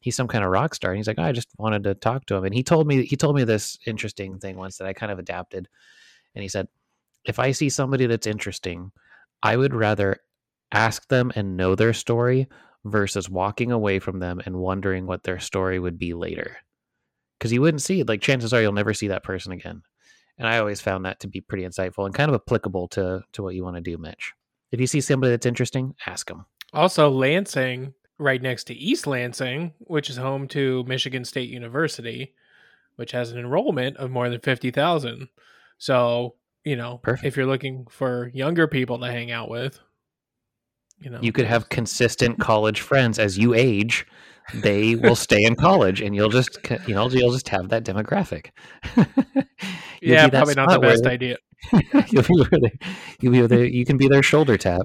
he's 0.00 0.16
some 0.16 0.28
kind 0.28 0.44
of 0.44 0.50
rock 0.50 0.74
star. 0.74 0.90
And 0.90 0.98
he's 0.98 1.06
like, 1.06 1.18
oh, 1.18 1.24
I 1.24 1.32
just 1.32 1.48
wanted 1.58 1.84
to 1.84 1.94
talk 1.94 2.26
to 2.26 2.36
him. 2.36 2.44
And 2.44 2.54
he 2.54 2.62
told 2.62 2.86
me, 2.86 3.04
he 3.04 3.16
told 3.16 3.36
me 3.36 3.44
this 3.44 3.78
interesting 3.86 4.38
thing 4.38 4.56
once 4.56 4.78
that 4.78 4.86
I 4.86 4.92
kind 4.92 5.12
of 5.12 5.18
adapted. 5.18 5.68
And 6.34 6.42
he 6.42 6.48
said, 6.48 6.68
if 7.24 7.38
I 7.38 7.52
see 7.52 7.68
somebody 7.68 8.06
that's 8.06 8.26
interesting, 8.26 8.92
I 9.42 9.56
would 9.56 9.74
rather 9.74 10.18
ask 10.72 11.08
them 11.08 11.32
and 11.34 11.56
know 11.56 11.74
their 11.74 11.92
story 11.92 12.48
versus 12.84 13.28
walking 13.28 13.72
away 13.72 13.98
from 13.98 14.18
them 14.18 14.40
and 14.44 14.56
wondering 14.56 15.06
what 15.06 15.24
their 15.24 15.38
story 15.38 15.78
would 15.78 15.98
be 15.98 16.14
later. 16.14 16.58
Because 17.38 17.52
you 17.52 17.60
wouldn't 17.60 17.82
see 17.82 18.00
it. 18.00 18.08
Like 18.08 18.20
chances 18.20 18.52
are 18.52 18.60
you'll 18.60 18.72
never 18.72 18.94
see 18.94 19.08
that 19.08 19.24
person 19.24 19.52
again. 19.52 19.82
And 20.38 20.46
I 20.46 20.58
always 20.58 20.80
found 20.80 21.04
that 21.04 21.20
to 21.20 21.28
be 21.28 21.40
pretty 21.40 21.64
insightful 21.64 22.06
and 22.06 22.14
kind 22.14 22.30
of 22.30 22.34
applicable 22.34 22.88
to 22.88 23.22
to 23.32 23.42
what 23.42 23.54
you 23.54 23.64
want 23.64 23.76
to 23.76 23.82
do, 23.82 23.98
Mitch. 23.98 24.32
If 24.70 24.80
you 24.80 24.86
see 24.86 25.00
somebody 25.00 25.30
that's 25.30 25.46
interesting, 25.46 25.94
ask 26.06 26.28
them. 26.28 26.46
Also, 26.72 27.08
Lansing, 27.08 27.94
right 28.18 28.40
next 28.42 28.64
to 28.64 28.74
East 28.74 29.06
Lansing, 29.06 29.72
which 29.78 30.10
is 30.10 30.16
home 30.16 30.48
to 30.48 30.84
Michigan 30.84 31.24
State 31.24 31.48
University, 31.48 32.34
which 32.96 33.12
has 33.12 33.32
an 33.32 33.38
enrollment 33.38 33.96
of 33.96 34.10
more 34.10 34.28
than 34.28 34.40
50,000. 34.40 35.28
So, 35.78 36.34
you 36.64 36.76
know, 36.76 36.98
Perfect. 37.02 37.26
if 37.26 37.36
you're 37.36 37.46
looking 37.46 37.86
for 37.90 38.30
younger 38.34 38.66
people 38.66 38.98
to 38.98 39.06
hang 39.06 39.30
out 39.30 39.48
with, 39.48 39.78
you 41.00 41.10
know, 41.10 41.20
You 41.22 41.30
could 41.32 41.46
have 41.46 41.68
consistent 41.68 42.38
college 42.40 42.80
friends 42.80 43.18
as 43.18 43.38
you 43.38 43.54
age. 43.54 44.04
They 44.54 44.94
will 44.96 45.14
stay 45.14 45.44
in 45.44 45.54
college, 45.56 46.00
and 46.00 46.14
you'll 46.14 46.30
just 46.30 46.58
you 46.86 46.94
know 46.94 47.08
you'll 47.10 47.32
just 47.32 47.50
have 47.50 47.68
that 47.68 47.84
demographic. 47.84 48.46
Yeah, 50.00 50.28
probably 50.28 50.54
not 50.54 50.68
the 50.68 50.74
spot 50.74 50.80
where 50.80 50.90
best 50.90 51.06
idea. 51.06 51.36
you'll 52.10 52.22
be 52.22 52.72
you'll 53.20 53.32
be 53.32 53.46
they, 53.46 53.68
you 53.68 53.84
can 53.84 53.96
be 53.96 54.08
their 54.08 54.22
shoulder 54.22 54.56
tap. 54.56 54.82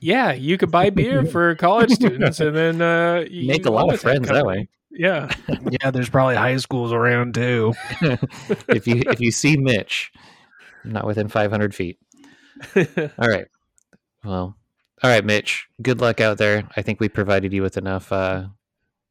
Yeah, 0.00 0.32
you 0.32 0.58
could 0.58 0.70
buy 0.70 0.90
beer 0.90 1.24
for 1.32 1.54
college 1.54 1.90
students 1.90 2.40
and 2.40 2.54
then 2.54 2.82
uh, 2.82 3.24
you 3.28 3.46
Make 3.46 3.66
a 3.66 3.70
lot 3.70 3.92
of 3.92 4.00
friends 4.00 4.28
that 4.28 4.46
way. 4.46 4.68
Yeah. 4.90 5.32
yeah, 5.80 5.90
there's 5.90 6.10
probably 6.10 6.36
high 6.36 6.56
schools 6.58 6.92
around 6.92 7.34
too. 7.34 7.74
if 8.68 8.86
you 8.86 9.02
if 9.06 9.20
you 9.20 9.30
see 9.30 9.56
Mitch, 9.56 10.12
not 10.84 11.06
within 11.06 11.28
500 11.28 11.74
feet. 11.74 11.98
All 12.76 13.08
right. 13.18 13.46
Well, 14.24 14.56
all 15.02 15.10
right, 15.10 15.24
Mitch. 15.24 15.66
Good 15.80 16.00
luck 16.00 16.20
out 16.20 16.38
there. 16.38 16.68
I 16.76 16.82
think 16.82 17.00
we 17.00 17.08
provided 17.08 17.52
you 17.52 17.62
with 17.62 17.76
enough 17.76 18.12
uh, 18.12 18.44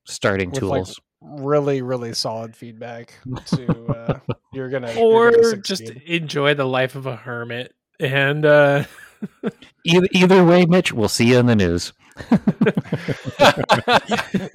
starting 0.06 0.52
With, 0.52 0.63
like, 0.63 0.84
tools. 0.84 1.00
Really, 1.21 1.82
really 1.82 2.13
solid 2.13 2.56
feedback. 2.56 3.13
To 3.47 3.88
uh, 3.88 4.19
you're 4.54 4.69
gonna 4.69 4.93
or 4.97 5.32
you're 5.32 5.41
gonna 5.41 5.58
just 5.58 5.84
enjoy 5.84 6.54
the 6.54 6.65
life 6.65 6.95
of 6.95 7.06
a 7.06 7.15
hermit 7.15 7.76
and 8.00 8.45
uh 8.45 8.84
either, 9.84 10.07
either 10.12 10.43
way, 10.43 10.65
Mitch, 10.65 10.93
we'll 10.93 11.10
see 11.10 11.29
you 11.29 11.39
in 11.39 11.45
the 11.45 11.55
news. 11.55 11.93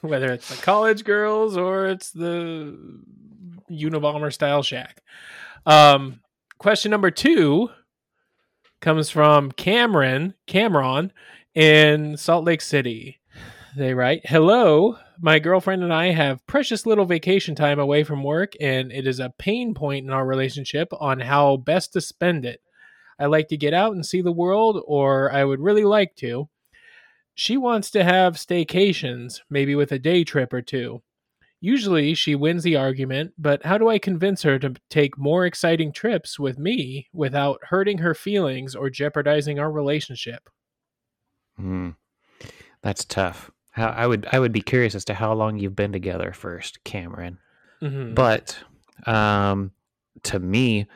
whether 0.00 0.32
it's 0.32 0.48
the 0.48 0.62
college 0.62 1.04
girls 1.04 1.56
or 1.56 1.86
it's 1.86 2.10
the 2.10 2.76
Unabomber 3.70 4.32
style 4.32 4.62
shack. 4.62 5.02
Um, 5.66 6.20
question 6.58 6.90
number 6.90 7.10
two 7.10 7.70
comes 8.80 9.10
from 9.10 9.52
Cameron 9.52 10.34
Cameron 10.46 11.12
in 11.54 12.16
Salt 12.16 12.44
Lake 12.44 12.62
City. 12.62 13.20
They 13.76 13.94
write, 13.94 14.22
"Hello, 14.24 14.96
my 15.20 15.38
girlfriend 15.38 15.84
and 15.84 15.92
I 15.92 16.12
have 16.12 16.46
precious 16.46 16.86
little 16.86 17.04
vacation 17.04 17.54
time 17.54 17.78
away 17.78 18.04
from 18.04 18.24
work, 18.24 18.54
and 18.60 18.90
it 18.90 19.06
is 19.06 19.20
a 19.20 19.32
pain 19.38 19.74
point 19.74 20.06
in 20.06 20.12
our 20.12 20.26
relationship 20.26 20.88
on 20.98 21.20
how 21.20 21.58
best 21.58 21.92
to 21.92 22.00
spend 22.00 22.44
it. 22.44 22.60
I 23.20 23.26
like 23.26 23.48
to 23.48 23.56
get 23.56 23.74
out 23.74 23.92
and 23.92 24.04
see 24.04 24.22
the 24.22 24.32
world, 24.32 24.82
or 24.86 25.32
I 25.32 25.44
would 25.44 25.60
really 25.60 25.84
like 25.84 26.16
to." 26.16 26.48
She 27.34 27.56
wants 27.56 27.90
to 27.92 28.04
have 28.04 28.34
staycations, 28.34 29.40
maybe 29.48 29.74
with 29.74 29.92
a 29.92 29.98
day 29.98 30.24
trip 30.24 30.52
or 30.52 30.62
two. 30.62 31.02
Usually 31.60 32.14
she 32.14 32.34
wins 32.34 32.62
the 32.62 32.76
argument, 32.76 33.34
but 33.36 33.64
how 33.64 33.76
do 33.76 33.88
I 33.88 33.98
convince 33.98 34.42
her 34.42 34.58
to 34.58 34.74
take 34.88 35.18
more 35.18 35.44
exciting 35.44 35.92
trips 35.92 36.38
with 36.38 36.58
me 36.58 37.08
without 37.12 37.60
hurting 37.64 37.98
her 37.98 38.14
feelings 38.14 38.74
or 38.74 38.88
jeopardizing 38.88 39.58
our 39.58 39.70
relationship? 39.70 40.48
Hmm. 41.56 41.90
That's 42.82 43.04
tough. 43.04 43.50
How 43.72 43.88
I 43.88 44.06
would 44.06 44.26
I 44.32 44.38
would 44.38 44.52
be 44.52 44.62
curious 44.62 44.94
as 44.94 45.04
to 45.06 45.14
how 45.14 45.32
long 45.34 45.58
you've 45.58 45.76
been 45.76 45.92
together 45.92 46.32
first, 46.32 46.82
Cameron. 46.84 47.38
Mhm. 47.82 48.14
But 48.14 48.58
um, 49.06 49.72
to 50.24 50.38
me, 50.38 50.86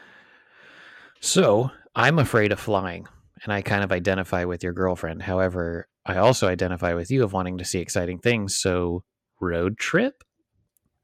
so 1.20 1.70
I'm 1.94 2.18
afraid 2.18 2.52
of 2.52 2.60
flying, 2.60 3.06
and 3.42 3.52
I 3.52 3.62
kind 3.62 3.84
of 3.84 3.92
identify 3.92 4.44
with 4.44 4.62
your 4.62 4.72
girlfriend. 4.72 5.22
However, 5.22 5.88
I 6.04 6.16
also 6.16 6.48
identify 6.48 6.94
with 6.94 7.10
you 7.10 7.24
of 7.24 7.32
wanting 7.32 7.58
to 7.58 7.64
see 7.64 7.78
exciting 7.78 8.18
things. 8.18 8.56
So 8.56 9.04
road 9.40 9.78
trip, 9.78 10.24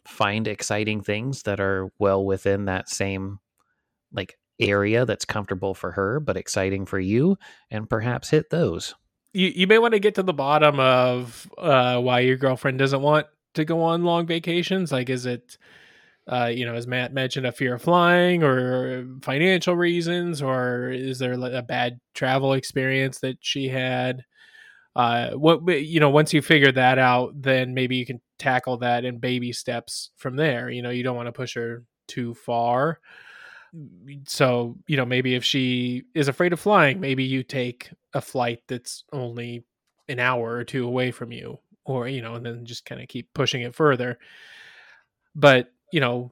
find 0.06 0.48
exciting 0.48 1.02
things 1.02 1.42
that 1.42 1.60
are 1.60 1.90
well 1.98 2.24
within 2.24 2.66
that 2.66 2.88
same 2.88 3.38
like 4.12 4.36
area 4.58 5.06
that's 5.06 5.24
comfortable 5.24 5.72
for 5.72 5.92
her 5.92 6.20
but 6.20 6.36
exciting 6.36 6.84
for 6.84 6.98
you 6.98 7.38
and 7.70 7.88
perhaps 7.88 8.28
hit 8.28 8.50
those 8.50 8.94
you 9.32 9.48
you 9.54 9.66
may 9.66 9.78
want 9.78 9.94
to 9.94 10.00
get 10.00 10.16
to 10.16 10.22
the 10.22 10.34
bottom 10.34 10.78
of 10.80 11.50
uh, 11.56 11.98
why 11.98 12.20
your 12.20 12.36
girlfriend 12.36 12.78
doesn't 12.78 13.00
want 13.00 13.26
to 13.54 13.64
go 13.64 13.82
on 13.82 14.04
long 14.04 14.26
vacations. 14.26 14.92
Like, 14.92 15.10
is 15.10 15.26
it, 15.26 15.58
uh, 16.30 16.46
you 16.46 16.64
know, 16.64 16.74
as 16.74 16.86
Matt 16.86 17.12
mentioned, 17.12 17.46
a 17.46 17.52
fear 17.52 17.74
of 17.74 17.82
flying 17.82 18.44
or 18.44 19.06
financial 19.22 19.76
reasons, 19.76 20.40
or 20.40 20.90
is 20.90 21.18
there 21.18 21.32
a 21.32 21.62
bad 21.62 22.00
travel 22.14 22.52
experience 22.52 23.18
that 23.20 23.38
she 23.40 23.68
had? 23.68 24.24
Uh, 24.94 25.30
what 25.32 25.60
you 25.66 26.00
know, 26.00 26.10
once 26.10 26.32
you 26.32 26.40
figure 26.40 26.72
that 26.72 26.98
out, 26.98 27.32
then 27.34 27.74
maybe 27.74 27.96
you 27.96 28.06
can 28.06 28.20
tackle 28.38 28.76
that 28.78 29.04
in 29.04 29.18
baby 29.18 29.52
steps 29.52 30.10
from 30.16 30.36
there. 30.36 30.70
You 30.70 30.82
know, 30.82 30.90
you 30.90 31.02
don't 31.02 31.16
want 31.16 31.26
to 31.26 31.32
push 31.32 31.54
her 31.54 31.84
too 32.06 32.34
far 32.34 33.00
so 34.26 34.76
you 34.88 34.96
know 34.96 35.04
maybe 35.04 35.34
if 35.34 35.44
she 35.44 36.02
is 36.14 36.28
afraid 36.28 36.52
of 36.52 36.58
flying 36.58 36.98
maybe 36.98 37.22
you 37.22 37.42
take 37.42 37.90
a 38.14 38.20
flight 38.20 38.60
that's 38.66 39.04
only 39.12 39.64
an 40.08 40.18
hour 40.18 40.50
or 40.50 40.64
two 40.64 40.86
away 40.86 41.12
from 41.12 41.30
you 41.30 41.56
or 41.84 42.08
you 42.08 42.20
know 42.20 42.34
and 42.34 42.44
then 42.44 42.66
just 42.66 42.84
kind 42.84 43.00
of 43.00 43.06
keep 43.06 43.32
pushing 43.32 43.62
it 43.62 43.74
further 43.74 44.18
but 45.36 45.72
you 45.92 46.00
know 46.00 46.30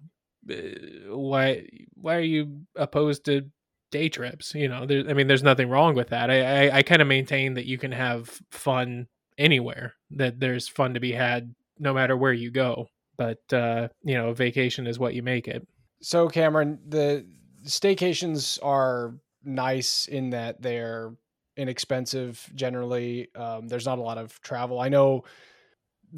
eh, 0.50 0.74
why 1.08 1.66
why 1.94 2.16
are 2.16 2.20
you 2.20 2.62
opposed 2.76 3.24
to 3.24 3.42
day 3.90 4.08
trips 4.08 4.54
you 4.54 4.68
know 4.68 4.84
there, 4.86 5.04
i 5.08 5.14
mean 5.14 5.26
there's 5.26 5.42
nothing 5.42 5.68
wrong 5.70 5.94
with 5.94 6.08
that 6.08 6.30
i 6.30 6.68
i, 6.68 6.78
I 6.78 6.82
kind 6.82 7.00
of 7.00 7.08
maintain 7.08 7.54
that 7.54 7.66
you 7.66 7.78
can 7.78 7.92
have 7.92 8.40
fun 8.50 9.06
anywhere 9.38 9.94
that 10.10 10.40
there's 10.40 10.68
fun 10.68 10.94
to 10.94 11.00
be 11.00 11.12
had 11.12 11.54
no 11.78 11.94
matter 11.94 12.16
where 12.16 12.32
you 12.32 12.50
go 12.50 12.88
but 13.16 13.40
uh 13.52 13.88
you 14.02 14.14
know 14.14 14.32
vacation 14.34 14.86
is 14.86 14.98
what 14.98 15.14
you 15.14 15.22
make 15.22 15.48
it 15.48 15.66
So 16.00 16.28
Cameron, 16.28 16.78
the 16.86 17.26
staycations 17.66 18.58
are 18.62 19.14
nice 19.42 20.06
in 20.06 20.30
that 20.30 20.62
they're 20.62 21.12
inexpensive 21.56 22.48
generally. 22.54 23.28
Um, 23.34 23.66
there's 23.68 23.86
not 23.86 23.98
a 23.98 24.02
lot 24.02 24.18
of 24.18 24.40
travel. 24.40 24.78
I 24.80 24.88
know, 24.88 25.24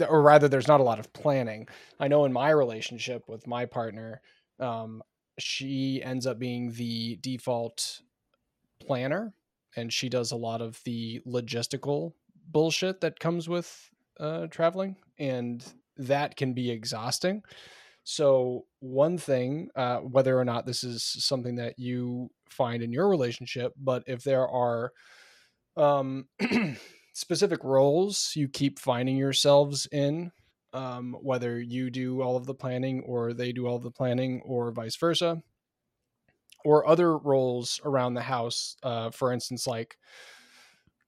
or 0.09 0.23
rather, 0.23 0.49
there's 0.49 0.69
not 0.69 0.81
a 0.81 0.85
lot 0.85 0.99
of 0.99 1.13
planning. 1.13 1.69
I 1.99 2.09
know 2.09 2.25
in 2.25 2.33
my 2.33 2.51
relationship 2.51 3.29
with 3.29 3.47
my 3.47 3.67
partner, 3.67 4.21
um, 4.59 5.03
she 5.39 6.03
ends 6.03 6.27
up 6.27 6.39
being 6.39 6.73
the 6.73 7.17
default 7.21 8.03
planner, 8.81 9.33
and 9.77 9.93
she 9.93 10.09
does 10.09 10.33
a 10.33 10.37
lot 10.37 10.61
of 10.61 10.81
the 10.85 11.21
logistical 11.27 12.13
bullshit 12.51 13.01
that 13.01 13.21
comes 13.21 13.49
with 13.49 13.91
uh, 14.19 14.47
traveling, 14.49 14.97
and 15.19 15.65
that 15.97 16.37
can 16.37 16.53
be 16.53 16.71
exhausting. 16.71 17.43
So, 18.05 18.67
one 18.81 19.19
thing, 19.19 19.69
uh, 19.77 19.99
whether 19.99 20.39
or 20.39 20.45
not 20.45 20.67
this 20.67 20.83
is 20.83 21.05
something 21.05 21.57
that 21.57 21.79
you 21.79 22.31
find 22.49 22.83
in 22.83 22.93
your 22.93 23.09
relationship, 23.09 23.73
but 23.77 24.03
if 24.07 24.25
there 24.25 24.49
are 24.49 24.93
um, 25.77 26.27
specific 27.21 27.63
roles 27.63 28.33
you 28.35 28.49
keep 28.49 28.79
finding 28.79 29.17
yourselves 29.17 29.87
in, 29.93 30.33
um, 30.73 31.17
whether 31.21 31.61
you 31.61 31.91
do 31.91 32.23
all 32.23 32.37
of 32.37 32.47
the 32.47 32.55
planning 32.55 33.03
or 33.07 33.35
they 33.35 33.53
do 33.53 33.67
all 33.67 33.77
of 33.77 33.83
the 33.83 33.91
planning 33.91 34.41
or 34.45 34.73
vice 34.73 34.97
versa, 34.97 35.43
or 36.65 36.89
other 36.89 37.19
roles 37.19 37.81
around 37.85 38.15
the 38.15 38.23
house, 38.23 38.77
uh, 38.83 39.11
for 39.11 39.33
instance, 39.33 39.67
like 39.67 39.99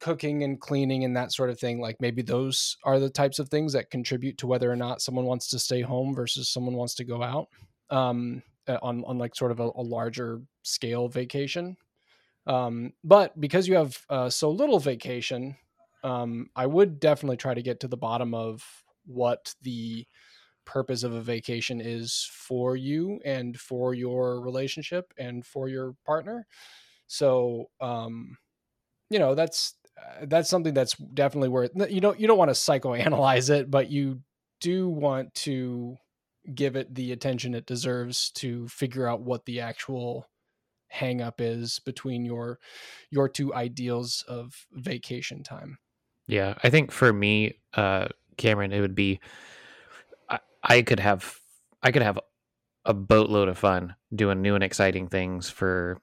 cooking 0.00 0.42
and 0.42 0.60
cleaning 0.60 1.04
and 1.04 1.16
that 1.16 1.32
sort 1.32 1.48
of 1.48 1.60
thing 1.60 1.80
like 1.80 1.94
maybe 2.00 2.22
those 2.22 2.76
are 2.82 2.98
the 2.98 3.08
types 3.08 3.38
of 3.38 3.48
things 3.48 3.72
that 3.72 3.88
contribute 3.88 4.36
to 4.36 4.48
whether 4.48 4.70
or 4.70 4.74
not 4.74 5.00
someone 5.00 5.26
wants 5.26 5.46
to 5.46 5.60
stay 5.60 5.80
home 5.80 6.12
versus 6.12 6.48
someone 6.48 6.74
wants 6.74 6.96
to 6.96 7.04
go 7.04 7.22
out 7.22 7.46
um, 7.90 8.42
on 8.82 9.04
on 9.04 9.16
like 9.16 9.34
sort 9.36 9.52
of 9.52 9.60
a, 9.60 9.70
a 9.76 9.82
larger 9.82 10.42
scale 10.62 11.08
vacation. 11.08 11.76
Um, 12.46 12.92
but 13.04 13.40
because 13.40 13.68
you 13.68 13.76
have 13.76 13.96
uh, 14.10 14.28
so 14.28 14.50
little 14.50 14.80
vacation 14.80 15.56
um, 16.02 16.48
i 16.56 16.66
would 16.66 17.00
definitely 17.00 17.36
try 17.36 17.54
to 17.54 17.62
get 17.62 17.80
to 17.80 17.88
the 17.88 17.96
bottom 17.96 18.34
of 18.34 18.64
what 19.04 19.54
the 19.62 20.06
purpose 20.64 21.02
of 21.02 21.12
a 21.12 21.20
vacation 21.20 21.80
is 21.80 22.28
for 22.32 22.76
you 22.76 23.20
and 23.24 23.58
for 23.58 23.94
your 23.94 24.40
relationship 24.40 25.12
and 25.18 25.44
for 25.44 25.68
your 25.68 25.94
partner. 26.06 26.46
So 27.08 27.70
um 27.80 28.36
you 29.10 29.18
know 29.18 29.34
that's 29.34 29.74
uh, 29.98 30.24
that's 30.26 30.48
something 30.48 30.74
that's 30.74 30.96
definitely 30.96 31.50
worth 31.50 31.70
you 31.90 32.00
don't 32.00 32.18
you 32.18 32.26
don't 32.26 32.38
want 32.38 32.48
to 32.48 32.54
psychoanalyze 32.54 33.50
it 33.50 33.70
but 33.70 33.90
you 33.90 34.20
do 34.60 34.88
want 34.88 35.32
to 35.34 35.96
give 36.54 36.76
it 36.76 36.94
the 36.94 37.12
attention 37.12 37.54
it 37.54 37.66
deserves 37.66 38.30
to 38.30 38.66
figure 38.68 39.06
out 39.06 39.20
what 39.20 39.44
the 39.44 39.60
actual 39.60 40.26
hang 40.88 41.20
up 41.20 41.40
is 41.40 41.78
between 41.80 42.24
your 42.24 42.58
your 43.10 43.28
two 43.28 43.54
ideals 43.54 44.24
of 44.28 44.66
vacation 44.72 45.42
time 45.42 45.78
Yeah, 46.26 46.54
I 46.62 46.70
think 46.70 46.92
for 46.92 47.12
me, 47.12 47.54
uh, 47.74 48.08
Cameron, 48.36 48.72
it 48.72 48.80
would 48.80 48.94
be 48.94 49.20
I, 50.28 50.38
I 50.62 50.82
could 50.82 51.00
have 51.00 51.38
I 51.82 51.90
could 51.90 52.02
have 52.02 52.18
a 52.84 52.94
boatload 52.94 53.48
of 53.48 53.58
fun 53.58 53.94
doing 54.14 54.42
new 54.42 54.54
and 54.54 54.64
exciting 54.64 55.08
things 55.08 55.50
for 55.50 56.00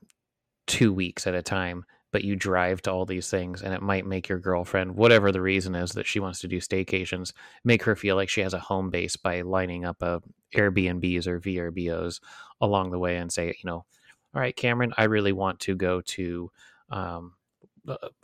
two 0.67 0.93
weeks 0.93 1.27
at 1.27 1.35
a 1.35 1.41
time. 1.41 1.85
But 2.11 2.23
you 2.23 2.35
drive 2.35 2.81
to 2.83 2.91
all 2.91 3.05
these 3.05 3.29
things, 3.29 3.61
and 3.61 3.71
it 3.71 3.83
might 3.83 4.03
make 4.03 4.29
your 4.29 4.39
girlfriend, 4.39 4.95
whatever 4.95 5.31
the 5.31 5.41
reason 5.41 5.75
is 5.75 5.91
that 5.91 6.07
she 6.07 6.19
wants 6.19 6.41
to 6.41 6.47
do 6.47 6.57
staycations, 6.57 7.33
make 7.63 7.83
her 7.83 7.95
feel 7.95 8.15
like 8.15 8.29
she 8.29 8.41
has 8.41 8.55
a 8.55 8.59
home 8.59 8.89
base 8.89 9.15
by 9.15 9.41
lining 9.41 9.85
up 9.85 10.01
a 10.01 10.19
Airbnbs 10.55 11.27
or 11.27 11.39
VRBOs 11.39 12.19
along 12.61 12.89
the 12.89 12.97
way, 12.97 13.17
and 13.17 13.31
say, 13.31 13.47
you 13.47 13.53
know, 13.63 13.85
all 14.33 14.41
right, 14.41 14.55
Cameron, 14.55 14.91
I 14.97 15.03
really 15.03 15.33
want 15.33 15.59
to 15.61 15.75
go 15.75 16.01
to 16.01 16.51
um, 16.89 17.33
uh, 17.35 17.38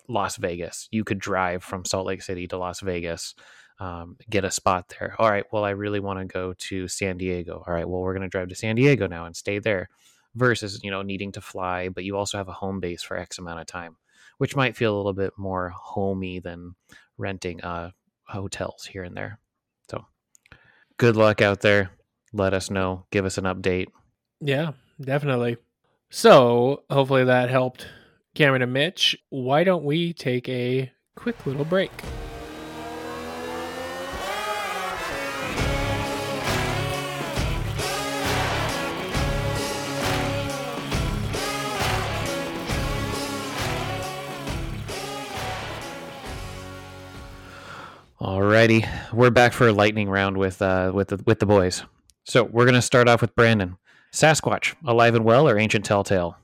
Las 0.07 0.37
Vegas. 0.37 0.87
You 0.91 1.03
could 1.03 1.19
drive 1.19 1.63
from 1.63 1.85
Salt 1.85 2.07
Lake 2.07 2.21
City 2.21 2.47
to 2.47 2.57
Las 2.57 2.81
Vegas, 2.81 3.35
um, 3.79 4.17
get 4.29 4.45
a 4.45 4.51
spot 4.51 4.93
there. 4.99 5.15
All 5.19 5.29
right, 5.29 5.45
well, 5.51 5.63
I 5.63 5.71
really 5.71 5.99
want 5.99 6.19
to 6.19 6.25
go 6.25 6.53
to 6.53 6.87
San 6.87 7.17
Diego. 7.17 7.63
All 7.65 7.73
right, 7.73 7.87
well, 7.87 8.01
we're 8.01 8.13
going 8.13 8.23
to 8.23 8.29
drive 8.29 8.49
to 8.49 8.55
San 8.55 8.75
Diego 8.75 9.07
now 9.07 9.25
and 9.25 9.35
stay 9.35 9.59
there 9.59 9.89
versus, 10.35 10.79
you 10.83 10.91
know, 10.91 11.01
needing 11.01 11.31
to 11.33 11.41
fly, 11.41 11.89
but 11.89 12.03
you 12.03 12.17
also 12.17 12.37
have 12.37 12.47
a 12.47 12.53
home 12.53 12.79
base 12.79 13.03
for 13.03 13.17
X 13.17 13.37
amount 13.37 13.59
of 13.59 13.67
time, 13.67 13.97
which 14.37 14.55
might 14.55 14.77
feel 14.77 14.95
a 14.95 14.97
little 14.97 15.13
bit 15.13 15.33
more 15.37 15.69
homey 15.69 16.39
than 16.39 16.75
renting 17.17 17.61
uh, 17.61 17.91
hotels 18.23 18.85
here 18.85 19.03
and 19.03 19.15
there. 19.15 19.39
So 19.89 20.05
good 20.97 21.15
luck 21.15 21.41
out 21.41 21.61
there. 21.61 21.91
Let 22.33 22.53
us 22.53 22.69
know. 22.69 23.05
Give 23.11 23.25
us 23.25 23.37
an 23.37 23.45
update. 23.45 23.87
Yeah, 24.41 24.71
definitely. 24.99 25.57
So 26.09 26.83
hopefully 26.89 27.25
that 27.25 27.49
helped 27.49 27.87
Cameron 28.35 28.61
and 28.61 28.73
Mitch. 28.73 29.17
Why 29.29 29.63
don't 29.63 29.85
we 29.85 30.11
take 30.11 30.47
a 30.49 30.91
quick 31.15 31.45
little 31.45 31.63
break? 31.63 31.91
Alrighty, 48.19 48.87
we're 49.13 49.29
back 49.29 49.53
for 49.53 49.67
a 49.67 49.71
lightning 49.71 50.09
round 50.09 50.37
with 50.37 50.61
uh 50.61 50.91
with 50.93 51.07
the 51.09 51.23
with 51.25 51.39
the 51.39 51.45
boys. 51.45 51.83
So 52.25 52.43
we're 52.43 52.65
gonna 52.65 52.81
start 52.81 53.07
off 53.07 53.21
with 53.21 53.33
Brandon. 53.35 53.77
Sasquatch, 54.11 54.75
alive 54.85 55.15
and 55.15 55.23
well, 55.23 55.47
or 55.47 55.57
ancient 55.57 55.85
telltale? 55.85 56.37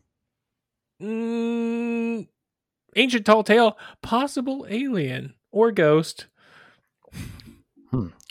Mm, 1.01 1.70
ancient 2.95 3.25
tall 3.25 3.43
tale, 3.43 3.77
possible 4.01 4.65
alien 4.69 5.35
or 5.51 5.71
ghost. 5.71 6.27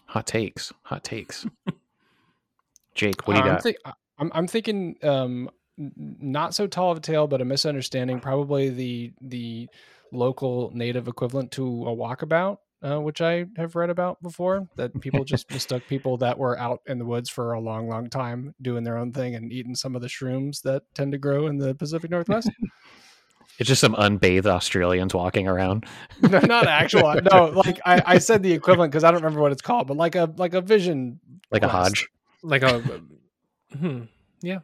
Hot 0.07 0.27
takes, 0.27 0.73
hot 0.83 1.05
takes. 1.05 1.47
Jake, 2.95 3.29
what 3.29 3.35
do 3.35 3.41
you 3.41 3.47
Uh, 3.47 3.61
I'm, 3.65 3.75
got? 3.85 3.97
I'm, 4.19 4.31
I'm 4.35 4.47
thinking 4.49 4.97
um, 5.03 5.51
not 5.79 6.53
so 6.55 6.67
tall 6.67 6.91
of 6.91 6.99
a 6.99 7.01
tale, 7.01 7.29
but 7.29 7.41
a 7.41 7.45
misunderstanding. 7.45 8.19
Probably 8.19 8.71
the 8.71 9.13
the 9.21 9.69
local 10.13 10.73
native 10.75 11.07
equivalent 11.07 11.53
to 11.53 11.65
a 11.87 11.95
walkabout, 11.95 12.59
uh, 12.83 12.99
which 13.01 13.21
I 13.21 13.47
have 13.57 13.77
read 13.77 13.89
about 13.91 14.21
before. 14.21 14.67
That 14.77 15.01
people 15.01 15.25
just 15.25 15.49
mistook 15.53 15.87
people 15.87 16.17
that 16.19 16.37
were 16.39 16.59
out 16.59 16.81
in 16.87 16.99
the 16.99 17.07
woods 17.07 17.31
for 17.31 17.53
a 17.53 17.61
long, 17.61 17.89
long 17.89 18.11
time 18.11 18.55
doing 18.61 18.83
their 18.83 18.99
own 18.99 19.13
thing 19.13 19.37
and 19.37 19.53
eating 19.53 19.77
some 19.77 19.95
of 19.95 20.03
the 20.03 20.09
shrooms 20.09 20.63
that 20.63 20.83
tend 20.93 21.13
to 21.13 21.19
grow 21.19 21.47
in 21.47 21.59
the 21.59 21.75
Pacific 21.75 22.11
Northwest. 22.11 22.51
It's 23.61 23.69
just 23.69 23.83
some 23.83 23.95
unbathed 23.99 24.47
Australians 24.47 25.13
walking 25.13 25.47
around. 25.47 25.85
no, 26.23 26.39
not 26.41 26.67
actual. 26.67 27.15
No, 27.31 27.51
like 27.51 27.79
I, 27.85 28.03
I 28.07 28.19
said 28.19 28.43
the 28.43 28.55
equivalent 28.55 28.91
because 28.91 29.05
I 29.05 29.11
don't 29.11 29.21
remember 29.23 29.43
what 29.43 29.53
it's 29.53 29.61
called, 29.61 29.87
but 29.87 29.99
like 29.99 30.15
a 30.15 30.33
like 30.39 30.55
a 30.55 30.63
vision 30.63 31.21
Like 31.51 31.63
a. 31.63 31.69
Hodge. 31.69 32.09
Like 32.43 32.63
a 32.63 32.81
hmm. 33.79 34.05
yeah. 34.41 34.61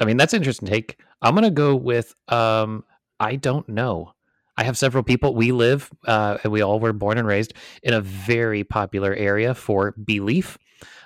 I 0.00 0.04
mean, 0.06 0.16
that's 0.16 0.34
an 0.34 0.38
interesting 0.38 0.66
take. 0.66 0.98
I'm 1.22 1.34
gonna 1.36 1.52
go 1.52 1.76
with 1.76 2.12
um 2.26 2.84
I 3.20 3.36
don't 3.36 3.68
know. 3.68 4.12
I 4.60 4.64
have 4.64 4.76
several 4.76 5.02
people. 5.02 5.34
We 5.34 5.52
live, 5.52 5.90
uh, 6.06 6.36
and 6.44 6.52
we 6.52 6.60
all 6.60 6.80
were 6.80 6.92
born 6.92 7.16
and 7.16 7.26
raised 7.26 7.54
in 7.82 7.94
a 7.94 8.00
very 8.02 8.62
popular 8.62 9.14
area 9.14 9.54
for 9.54 9.92
belief. 9.92 10.58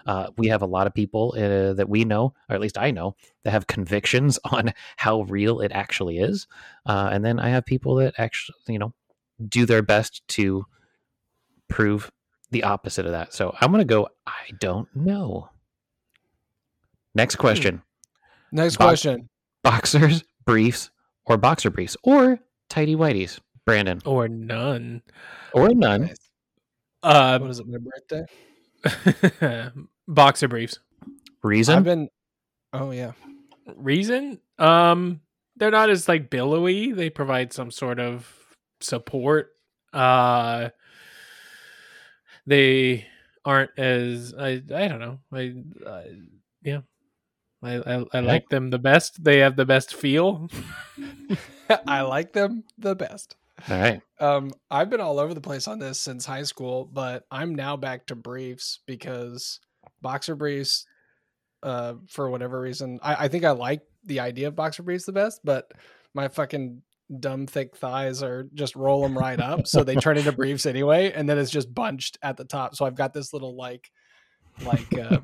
Uh, 0.06 0.30
we 0.36 0.48
have 0.48 0.60
a 0.60 0.66
lot 0.66 0.88
of 0.88 0.92
people 0.92 1.34
uh, 1.38 1.72
that 1.74 1.88
we 1.88 2.04
know, 2.04 2.34
or 2.48 2.56
at 2.56 2.60
least 2.60 2.76
I 2.76 2.90
know, 2.90 3.14
that 3.44 3.52
have 3.52 3.68
convictions 3.68 4.40
on 4.50 4.74
how 4.96 5.22
real 5.22 5.60
it 5.60 5.70
actually 5.70 6.18
is. 6.18 6.48
Uh, 6.84 7.10
and 7.12 7.24
then 7.24 7.38
I 7.38 7.50
have 7.50 7.64
people 7.64 7.94
that 7.96 8.14
actually, 8.18 8.56
you 8.66 8.78
know, 8.80 8.92
do 9.48 9.66
their 9.66 9.82
best 9.82 10.26
to 10.30 10.66
prove 11.68 12.10
the 12.50 12.64
opposite 12.64 13.06
of 13.06 13.12
that. 13.12 13.32
So 13.32 13.54
I'm 13.60 13.70
going 13.70 13.82
to 13.82 13.84
go, 13.84 14.08
I 14.26 14.50
don't 14.58 14.88
know. 14.96 15.48
Next 17.14 17.36
question 17.36 17.82
Next 18.50 18.78
Box- 18.78 19.02
question. 19.02 19.28
boxers, 19.62 20.24
briefs, 20.44 20.90
or 21.24 21.36
boxer 21.36 21.70
briefs, 21.70 21.96
or 22.02 22.40
tidy 22.74 22.96
whities? 22.96 23.38
Brandon, 23.64 24.02
or 24.04 24.28
none. 24.28 25.00
or 25.52 25.68
none. 25.70 26.02
Nice. 26.02 26.16
Uh, 27.02 27.38
What 27.38 27.50
is 27.50 27.60
it? 27.60 27.66
My 27.66 27.78
birthday. 27.78 29.70
boxer 30.08 30.48
briefs. 30.48 30.80
Reason? 31.42 31.76
I've 31.76 31.84
been. 31.84 32.08
Oh 32.72 32.90
yeah. 32.90 33.12
Reason? 33.76 34.40
Um, 34.58 35.20
they're 35.56 35.70
not 35.70 35.88
as 35.88 36.08
like 36.08 36.28
billowy. 36.30 36.92
They 36.92 37.08
provide 37.10 37.52
some 37.52 37.70
sort 37.70 37.98
of 38.00 38.28
support. 38.80 39.52
Uh, 39.92 40.70
they 42.46 43.06
aren't 43.44 43.70
as 43.78 44.34
I 44.38 44.62
I 44.74 44.88
don't 44.88 45.00
know. 45.00 45.18
I, 45.32 45.54
I 45.88 46.04
yeah. 46.62 46.80
I, 47.64 47.96
I, 47.96 48.04
I 48.14 48.20
like 48.20 48.48
them 48.48 48.70
the 48.70 48.78
best. 48.78 49.22
They 49.22 49.38
have 49.38 49.56
the 49.56 49.64
best 49.64 49.94
feel. 49.94 50.48
I 51.86 52.02
like 52.02 52.32
them 52.32 52.64
the 52.78 52.94
best. 52.94 53.36
All 53.68 53.78
right. 53.78 54.00
Um, 54.20 54.50
I've 54.70 54.90
been 54.90 55.00
all 55.00 55.18
over 55.18 55.34
the 55.34 55.40
place 55.40 55.68
on 55.68 55.78
this 55.78 56.00
since 56.00 56.26
high 56.26 56.42
school, 56.42 56.88
but 56.92 57.24
I'm 57.30 57.54
now 57.54 57.76
back 57.76 58.06
to 58.06 58.14
briefs 58.14 58.80
because 58.86 59.60
boxer 60.02 60.34
briefs, 60.34 60.86
uh, 61.62 61.94
for 62.08 62.28
whatever 62.28 62.60
reason, 62.60 62.98
I, 63.02 63.24
I 63.24 63.28
think 63.28 63.44
I 63.44 63.52
like 63.52 63.82
the 64.04 64.20
idea 64.20 64.48
of 64.48 64.56
boxer 64.56 64.82
briefs 64.82 65.04
the 65.04 65.12
best, 65.12 65.40
but 65.44 65.70
my 66.12 66.28
fucking 66.28 66.82
dumb 67.20 67.46
thick 67.46 67.76
thighs 67.76 68.22
are 68.22 68.48
just 68.54 68.76
roll 68.76 69.02
them 69.02 69.16
right 69.16 69.40
up, 69.40 69.66
so 69.66 69.84
they 69.84 69.94
turn 69.94 70.18
into 70.18 70.32
briefs 70.36 70.66
anyway, 70.66 71.12
and 71.12 71.28
then 71.28 71.38
it's 71.38 71.50
just 71.50 71.72
bunched 71.72 72.18
at 72.22 72.36
the 72.36 72.44
top. 72.44 72.74
So 72.74 72.84
I've 72.84 72.96
got 72.96 73.14
this 73.14 73.32
little 73.32 73.56
like, 73.56 73.90
like, 74.64 74.98
uh, 74.98 75.18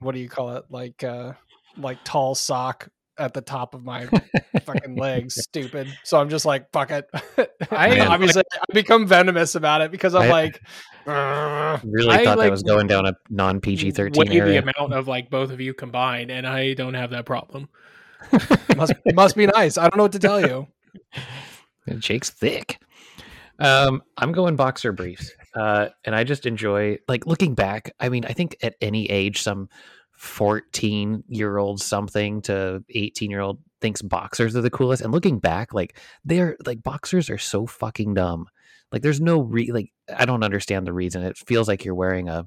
what 0.00 0.12
do 0.12 0.20
you 0.20 0.28
call 0.28 0.56
it? 0.56 0.64
Like, 0.70 1.02
uh, 1.04 1.32
like 1.76 1.98
tall 2.04 2.34
sock 2.34 2.88
at 3.18 3.34
the 3.34 3.40
top 3.40 3.74
of 3.74 3.84
my 3.84 4.06
fucking 4.64 4.96
legs. 4.96 5.34
Stupid. 5.42 5.88
So 6.04 6.18
I'm 6.18 6.28
just 6.28 6.44
like, 6.44 6.70
fuck 6.72 6.90
it. 6.90 7.08
I 7.70 7.90
Man. 7.90 8.06
obviously 8.06 8.42
I 8.52 8.72
become 8.72 9.06
venomous 9.06 9.54
about 9.54 9.80
it 9.80 9.90
because 9.90 10.14
I'm 10.14 10.22
I- 10.22 10.30
like, 10.30 10.62
"Ugh." 11.06 11.80
Really 11.84 12.10
I, 12.14 12.24
thought 12.24 12.38
that 12.38 12.50
was 12.50 12.62
going 12.62 12.86
down 12.86 13.06
a 13.06 13.14
non 13.30 13.60
PG 13.60 13.86
Weigh 13.86 13.90
13 13.92 14.44
the 14.44 14.56
amount 14.56 14.92
of 14.92 15.06
like 15.06 15.30
both 15.30 15.50
of 15.50 15.60
you 15.60 15.74
combined, 15.74 16.30
and 16.30 16.46
I 16.46 16.74
don't 16.74 16.94
have 16.94 17.10
that 17.10 17.24
problem. 17.24 17.68
must 18.76 18.92
must 19.14 19.36
be 19.36 19.46
nice. 19.46 19.78
I 19.78 19.82
don't 19.82 19.96
know 19.96 20.02
what 20.04 20.12
to 20.12 20.18
tell 20.18 20.40
you. 20.40 20.66
Jake's 21.98 22.30
thick. 22.30 22.80
Um, 23.58 24.02
I'm 24.16 24.32
going 24.32 24.56
boxer 24.56 24.92
briefs. 24.92 25.30
Uh, 25.54 25.88
and 26.04 26.14
I 26.14 26.24
just 26.24 26.46
enjoy 26.46 26.98
like 27.08 27.26
looking 27.26 27.54
back. 27.54 27.92
I 27.98 28.08
mean, 28.08 28.24
I 28.24 28.32
think 28.32 28.56
at 28.62 28.74
any 28.80 29.06
age, 29.10 29.42
some 29.42 29.68
14 30.12 31.24
year 31.28 31.56
old 31.58 31.80
something 31.80 32.42
to 32.42 32.84
18 32.90 33.30
year 33.30 33.40
old 33.40 33.60
thinks 33.80 34.02
boxers 34.02 34.56
are 34.56 34.60
the 34.60 34.70
coolest. 34.70 35.02
And 35.02 35.12
looking 35.12 35.38
back, 35.38 35.72
like 35.72 35.96
they're 36.24 36.56
like 36.66 36.82
boxers 36.82 37.30
are 37.30 37.38
so 37.38 37.66
fucking 37.66 38.14
dumb. 38.14 38.46
Like 38.92 39.02
there's 39.02 39.20
no 39.20 39.40
re 39.40 39.70
like 39.72 39.92
I 40.14 40.24
don't 40.24 40.42
understand 40.42 40.86
the 40.86 40.92
reason. 40.92 41.22
It 41.22 41.38
feels 41.38 41.68
like 41.68 41.84
you're 41.84 41.94
wearing 41.94 42.28
a 42.28 42.46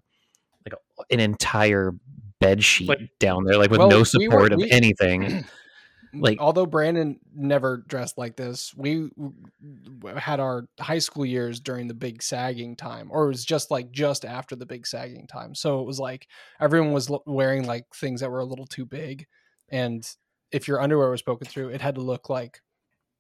like 0.65 0.73
a, 0.73 1.13
an 1.13 1.19
entire 1.19 1.93
bed 2.39 2.63
sheet 2.63 2.89
Like- 2.89 3.09
down 3.19 3.45
there, 3.45 3.57
like 3.57 3.71
with 3.71 3.79
Well, 3.79 3.89
no 3.89 3.95
we 3.97 4.01
were- 4.01 4.05
support 4.05 4.51
of 4.53 4.57
we- 4.59 4.69
anything. 4.71 5.45
Like- 6.13 6.39
although 6.39 6.65
Brandon 6.65 7.19
never 7.34 7.78
dressed 7.88 8.17
like 8.17 8.36
this, 8.36 8.74
we 8.76 9.10
had 10.17 10.39
our 10.39 10.67
high 10.80 11.00
school 11.00 11.26
years 11.26 11.60
during 11.60 11.88
the 11.88 11.93
big 11.93 12.21
sagging 12.21 12.76
time, 12.76 13.10
or 13.12 13.26
it 13.26 13.30
was 13.30 13.45
just 13.45 13.71
like 13.71 13.91
just 13.91 14.26
after 14.26 14.56
the 14.56 14.65
big 14.65 14.86
sagging 14.86 15.28
time. 15.28 15.56
So 15.56 15.80
it 15.82 15.86
was 15.86 16.00
like 16.00 16.28
everyone 16.60 16.91
was 16.91 17.10
wearing 17.26 17.65
like 17.65 17.86
things 17.95 18.21
that 18.21 18.32
were 18.32 18.39
a 18.39 18.45
little 18.45 18.67
too 18.67 18.86
big, 18.86 19.28
and 19.69 20.06
if 20.52 20.67
your 20.67 20.82
underwear 20.82 21.10
was 21.10 21.21
poking 21.21 21.47
through, 21.47 21.69
it 21.69 21.82
had 21.82 21.95
to 21.95 22.02
look 22.02 22.30
like 22.30 22.62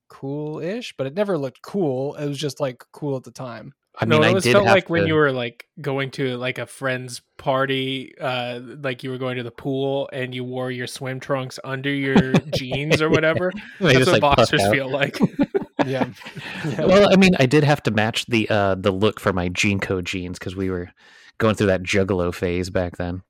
cool-ish, 0.09 0.93
but 0.97 1.07
it 1.07 1.13
never 1.13 1.37
looked 1.37 1.61
cool. 1.61 2.15
It 2.15 2.27
was 2.27 2.37
just 2.37 2.59
like 2.59 2.83
cool 2.91 3.15
at 3.15 3.23
the 3.23 3.31
time. 3.31 3.73
I 3.99 4.05
mean, 4.05 4.21
no, 4.21 4.23
it 4.23 4.25
I 4.25 4.29
always 4.29 4.43
did 4.43 4.53
felt 4.53 4.65
have 4.67 4.75
like 4.75 4.89
when 4.89 5.05
you 5.05 5.15
were 5.15 5.31
like 5.31 5.67
going 5.81 6.11
to 6.11 6.37
like 6.37 6.57
a 6.57 6.65
friend's 6.65 7.21
party, 7.37 8.13
uh, 8.19 8.59
like 8.61 9.03
you 9.03 9.09
were 9.09 9.17
going 9.17 9.37
to 9.37 9.43
the 9.43 9.51
pool 9.51 10.09
and 10.13 10.33
you 10.33 10.43
wore 10.43 10.71
your 10.71 10.87
swim 10.87 11.19
trunks 11.19 11.59
under 11.63 11.93
your 11.93 12.33
jeans 12.55 13.01
or 13.01 13.09
whatever. 13.09 13.51
they 13.79 13.93
That's 13.93 13.99
just, 13.99 14.11
what 14.11 14.21
like, 14.21 14.37
boxers 14.37 14.67
feel 14.69 14.89
like. 14.89 15.17
Yeah. 15.85 16.09
Yeah. 16.63 16.85
Well, 16.85 17.11
I 17.11 17.15
mean, 17.15 17.31
I 17.39 17.47
did 17.47 17.63
have 17.63 17.81
to 17.83 17.91
match 17.91 18.27
the 18.27 18.47
uh 18.47 18.75
the 18.75 18.91
look 18.91 19.19
for 19.19 19.33
my 19.33 19.49
JNCO 19.49 20.03
jeans 20.03 20.37
because 20.37 20.55
we 20.55 20.69
were 20.69 20.91
going 21.39 21.55
through 21.55 21.67
that 21.67 21.81
juggalo 21.81 22.31
phase 22.31 22.69
back 22.69 22.97
then. 22.97 23.23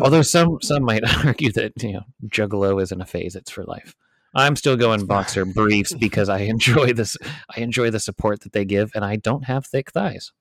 Although 0.00 0.22
some 0.22 0.58
some 0.62 0.84
might 0.84 1.02
argue 1.24 1.50
that 1.52 1.72
you 1.82 1.94
know 1.94 2.02
juggalo 2.28 2.80
isn't 2.80 3.00
a 3.00 3.04
phase; 3.04 3.34
it's 3.34 3.50
for 3.50 3.64
life. 3.64 3.96
I'm 4.34 4.56
still 4.56 4.76
going 4.76 5.06
boxer 5.06 5.44
briefs 5.54 5.92
because 5.94 6.28
I 6.28 6.40
enjoy 6.40 6.92
this. 6.92 7.16
I 7.54 7.60
enjoy 7.60 7.90
the 7.90 8.00
support 8.00 8.40
that 8.40 8.52
they 8.52 8.64
give, 8.64 8.90
and 8.94 9.04
I 9.04 9.16
don't 9.16 9.44
have 9.44 9.66
thick 9.66 9.90
thighs. 9.90 10.32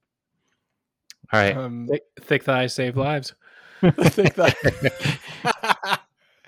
All 1.33 1.39
right, 1.39 1.55
Um, 1.55 1.87
thick, 1.89 2.03
thick 2.21 2.43
thighs 2.43 2.73
save 2.73 2.97
lives. 2.97 3.33
I 3.81 4.09
think 4.09 4.35
that. 4.35 5.99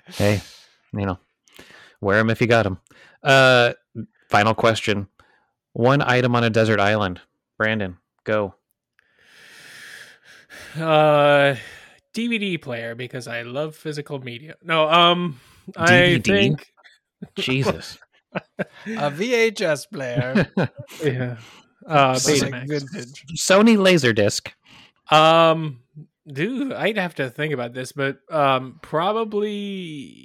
hey, 0.06 0.40
you 0.92 1.06
know, 1.06 1.18
wear 2.00 2.18
them 2.18 2.30
if 2.30 2.40
you 2.40 2.46
got 2.46 2.62
them. 2.64 2.78
Uh, 3.22 3.72
final 4.28 4.54
question: 4.54 5.08
One 5.72 6.02
item 6.02 6.34
on 6.36 6.44
a 6.44 6.50
desert 6.50 6.80
island. 6.80 7.20
Brandon, 7.58 7.96
go. 8.24 8.54
Uh, 10.76 11.56
DVD 12.12 12.60
player 12.60 12.94
because 12.94 13.26
I 13.26 13.42
love 13.42 13.74
physical 13.74 14.20
media. 14.20 14.56
No, 14.62 14.88
um, 14.88 15.40
I 15.76 16.18
think 16.18 16.72
Jesus. 17.36 17.98
a 18.58 19.10
VHS 19.10 19.90
player. 19.90 20.46
yeah. 21.04 21.36
Uh, 21.86 22.14
Sounds 22.14 22.40
like 22.50 22.54
Sony 23.36 23.76
Laserdisc. 23.76 24.48
Um, 25.14 25.80
dude, 26.26 26.72
I'd 26.72 26.96
have 26.96 27.14
to 27.16 27.28
think 27.28 27.52
about 27.52 27.74
this, 27.74 27.92
but 27.92 28.20
um, 28.30 28.78
probably, 28.80 30.16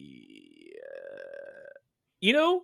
uh, 0.82 1.74
you 2.22 2.32
know, 2.32 2.64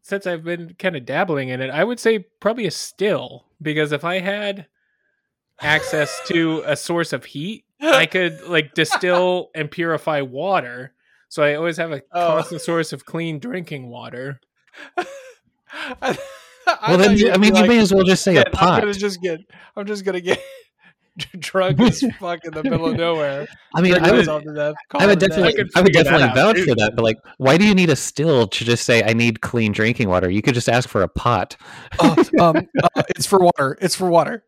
since 0.00 0.26
I've 0.26 0.44
been 0.44 0.76
kind 0.78 0.96
of 0.96 1.04
dabbling 1.04 1.50
in 1.50 1.60
it, 1.60 1.68
I 1.68 1.84
would 1.84 2.00
say 2.00 2.20
probably 2.40 2.66
a 2.66 2.70
still 2.70 3.44
because 3.60 3.92
if 3.92 4.02
I 4.02 4.20
had 4.20 4.66
access 5.60 6.20
to 6.28 6.62
a 6.64 6.76
source 6.76 7.12
of 7.12 7.26
heat, 7.26 7.64
I 7.80 8.06
could 8.06 8.42
like 8.42 8.74
distill 8.74 9.50
and 9.54 9.70
purify 9.70 10.22
water. 10.22 10.94
So 11.30 11.42
I 11.42 11.54
always 11.54 11.78
have 11.78 11.92
a 11.92 12.02
Oh. 12.12 12.26
constant 12.34 12.60
source 12.60 12.92
of 12.92 13.06
clean 13.06 13.38
drinking 13.38 13.88
water. 13.88 14.40
I, 16.02 16.18
Well, 16.88 16.98
then, 16.98 17.16
you, 17.16 17.30
I 17.32 17.36
mean, 17.38 17.54
you 17.56 17.64
may 17.66 17.78
as 17.78 17.92
well 17.94 18.04
just 18.04 18.22
say 18.22 18.36
a 18.36 18.44
I'm 18.46 18.52
pot. 18.52 18.80
gonna 18.82 18.92
just 18.94 19.20
get. 19.22 19.40
I'm 19.76 19.86
just 19.86 20.04
gonna 20.04 20.20
get 20.20 20.40
drunk 21.38 21.80
as 21.80 22.00
fuck 22.20 22.40
in 22.44 22.52
the 22.52 22.62
middle 22.62 22.86
of 22.90 22.96
nowhere. 22.96 23.46
I 23.74 23.80
mean, 23.80 23.94
I 23.94 24.10
would, 24.12 24.26
death, 24.26 24.74
I 24.94 25.06
would 25.06 25.22
it 25.22 25.22
a 25.22 25.28
day. 25.28 25.28
definitely, 25.28 25.64
I 25.74 25.78
I 25.78 25.82
would 25.82 25.92
definitely 25.92 26.22
out, 26.28 26.34
vouch 26.34 26.56
too. 26.56 26.64
for 26.66 26.74
that. 26.76 26.92
But 26.96 27.02
like, 27.02 27.16
why 27.38 27.56
do 27.56 27.64
you 27.66 27.74
need 27.74 27.90
a 27.90 27.96
still 27.96 28.46
to 28.48 28.64
just 28.64 28.84
say 28.84 29.02
I 29.02 29.12
need 29.12 29.40
clean 29.40 29.72
drinking 29.72 30.08
water? 30.08 30.30
You 30.30 30.42
could 30.42 30.54
just 30.54 30.68
ask 30.68 30.88
for 30.88 31.02
a 31.02 31.08
pot. 31.08 31.56
Oh, 32.00 32.16
um, 32.40 32.56
uh, 32.82 33.02
it's 33.10 33.26
for 33.26 33.38
water. 33.40 33.76
It's 33.80 33.94
for 33.94 34.08
water. 34.08 34.44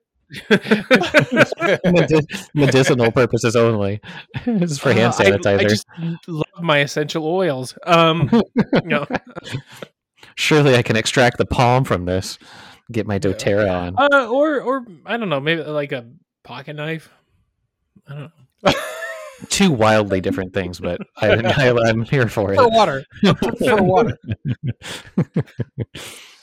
Medi- 1.85 2.27
medicinal 2.55 3.13
purposes 3.13 3.57
only. 3.57 4.01
this 4.47 4.73
is 4.73 4.79
for 4.79 4.93
hand 4.93 5.15
Uh, 5.15 5.23
I- 5.23 5.31
sanitizer. 5.31 5.59
I, 5.61 5.65
just 5.65 5.87
love 6.27 6.45
my 6.61 6.79
essential 6.79 7.27
oils. 7.27 7.77
Um, 7.87 8.31
no. 8.85 9.07
Surely 10.37 10.77
I 10.77 10.83
can 10.83 10.97
extract 10.97 11.39
the 11.39 11.47
palm 11.47 11.85
from 11.85 12.05
this. 12.07 12.39
Get 12.91 13.07
my 13.07 13.15
Yeah. 13.15 13.21
DoTerra 13.21 13.71
on. 13.71 13.97
Uh, 14.13 14.27
or 14.29 14.61
or 14.61 14.85
I 15.07 15.17
don't 15.17 15.29
know, 15.29 15.41
maybe 15.41 15.63
like 15.63 15.93
a 15.93 16.07
pocket 16.43 16.75
knife. 16.77 17.11
I 18.09 18.15
don't 18.15 18.33
know. 18.65 18.73
Two 19.49 19.73
wildly 19.73 20.21
different 20.21 20.55
things, 20.55 20.79
but 20.79 21.01
I, 21.17 21.31
I, 21.33 21.89
I'm 21.89 22.03
here 22.05 22.29
for 22.29 22.53
it. 22.53 22.57
For 22.57 22.69
water. 22.69 23.05
for 23.59 23.83
water. 23.83 24.17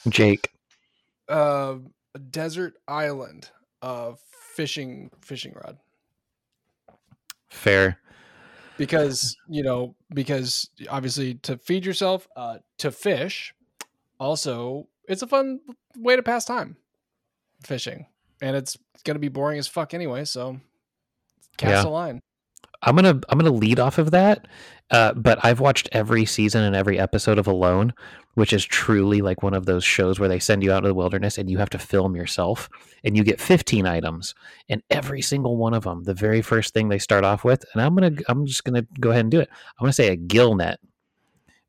Jake, 0.10 0.49
Uh, 1.30 1.75
a 2.15 2.19
desert 2.19 2.73
island. 2.88 3.49
Uh, 3.81 4.13
fishing 4.55 5.09
fishing 5.21 5.53
rod. 5.53 5.77
fair. 7.49 7.97
because 8.77 9.35
you 9.47 9.63
know 9.63 9.95
because 10.13 10.69
obviously 10.89 11.35
to 11.35 11.57
feed 11.57 11.85
yourself 11.85 12.27
uh 12.35 12.57
to 12.77 12.91
fish 12.91 13.53
also 14.19 14.87
it's 15.07 15.21
a 15.21 15.27
fun 15.27 15.59
way 15.97 16.15
to 16.15 16.23
pass 16.23 16.45
time 16.45 16.75
fishing, 17.63 18.05
and 18.41 18.55
it's 18.55 18.77
gonna 19.03 19.19
be 19.19 19.27
boring 19.27 19.57
as 19.59 19.67
fuck 19.67 19.93
anyway. 19.93 20.23
So 20.25 20.59
cast 21.57 21.83
Yeah. 21.83 21.89
a 21.89 21.91
line. 21.91 22.19
I'm 22.81 22.95
gonna 22.95 23.19
I'm 23.29 23.37
gonna 23.39 23.49
lead 23.51 23.79
off 23.79 23.97
of 23.97 24.11
that, 24.11 24.47
uh, 24.91 25.13
but 25.13 25.43
I've 25.43 25.60
watched 25.60 25.89
every 25.91 26.25
season 26.25 26.63
and 26.63 26.75
every 26.75 26.99
episode 26.99 27.38
of 27.38 27.47
Alone, 27.47 27.93
which 28.34 28.54
is 28.54 28.65
truly 28.65 29.21
like 29.21 29.43
one 29.43 29.54
of 29.54 29.65
those 29.65 29.84
shows 29.84 30.19
where 30.19 30.30
they 30.30 30.39
send 30.39 30.63
you 30.63 30.71
out 30.71 30.80
into 30.80 30.89
the 30.89 30.93
wilderness 30.95 31.38
and 31.38 31.49
you 31.49 31.58
have 31.58 31.69
to 31.71 31.80
film 31.80 32.15
yourself, 32.15 32.69
and 33.04 33.15
you 33.15 33.23
get 33.23 33.39
15 33.41 33.86
items, 33.86 34.34
and 34.69 34.82
every 34.89 35.21
single 35.21 35.58
one 35.58 35.73
of 35.73 35.84
them, 35.84 36.04
the 36.04 36.13
very 36.13 36.41
first 36.41 36.73
thing 36.73 36.89
they 36.89 36.99
start 36.99 37.23
off 37.23 37.43
with, 37.43 37.63
and 37.73 37.82
I'm 37.82 37.95
gonna 37.95 38.12
I'm 38.28 38.45
just 38.45 38.63
gonna 38.63 38.86
go 38.99 39.12
ahead 39.12 39.25
and 39.25 39.32
do 39.32 39.39
it. 39.39 39.49
I'm 39.52 39.86
gonna 39.86 39.93
say 39.93 40.10
a 40.10 40.15
gill 40.15 40.56
net, 40.56 40.80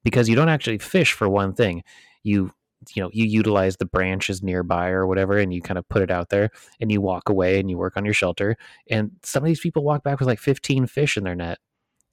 because 0.05 0.29
you 0.29 0.37
don't 0.37 0.49
actually 0.49 0.79
fish 0.79 1.13
for 1.13 1.29
one 1.29 1.53
thing, 1.53 1.83
you 2.23 2.53
you 2.95 3.03
know 3.03 3.11
you 3.13 3.27
utilize 3.27 3.77
the 3.77 3.85
branches 3.85 4.43
nearby 4.43 4.89
or 4.89 5.07
whatever 5.07 5.37
and 5.37 5.53
you 5.53 5.61
kind 5.61 5.77
of 5.77 5.87
put 5.91 6.01
it 6.03 6.11
out 6.11 6.31
there 6.31 6.49
and 6.81 6.91
you 6.91 7.01
walk 7.01 7.29
away 7.29 7.61
and 7.61 7.69
you 7.71 7.77
work 7.77 7.95
on 7.97 8.07
your 8.07 8.15
shelter 8.15 8.57
and 8.89 9.11
some 9.23 9.43
of 9.43 9.47
these 9.47 9.61
people 9.61 9.85
walk 9.85 10.03
back 10.03 10.19
with 10.19 10.27
like 10.27 10.39
15 10.39 10.87
fish 10.87 11.17
in 11.19 11.25
their 11.25 11.35
net. 11.35 11.59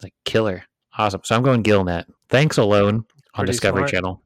Like 0.04 0.14
killer 0.26 0.67
awesome 0.98 1.22
so 1.24 1.36
i'm 1.36 1.44
going 1.44 1.62
gill 1.62 1.84
net 1.84 2.06
thanks 2.30 2.58
alone 2.58 2.96
on 2.96 3.06
Pretty 3.34 3.52
discovery 3.52 3.82
smart. 3.82 3.92
channel 3.92 4.22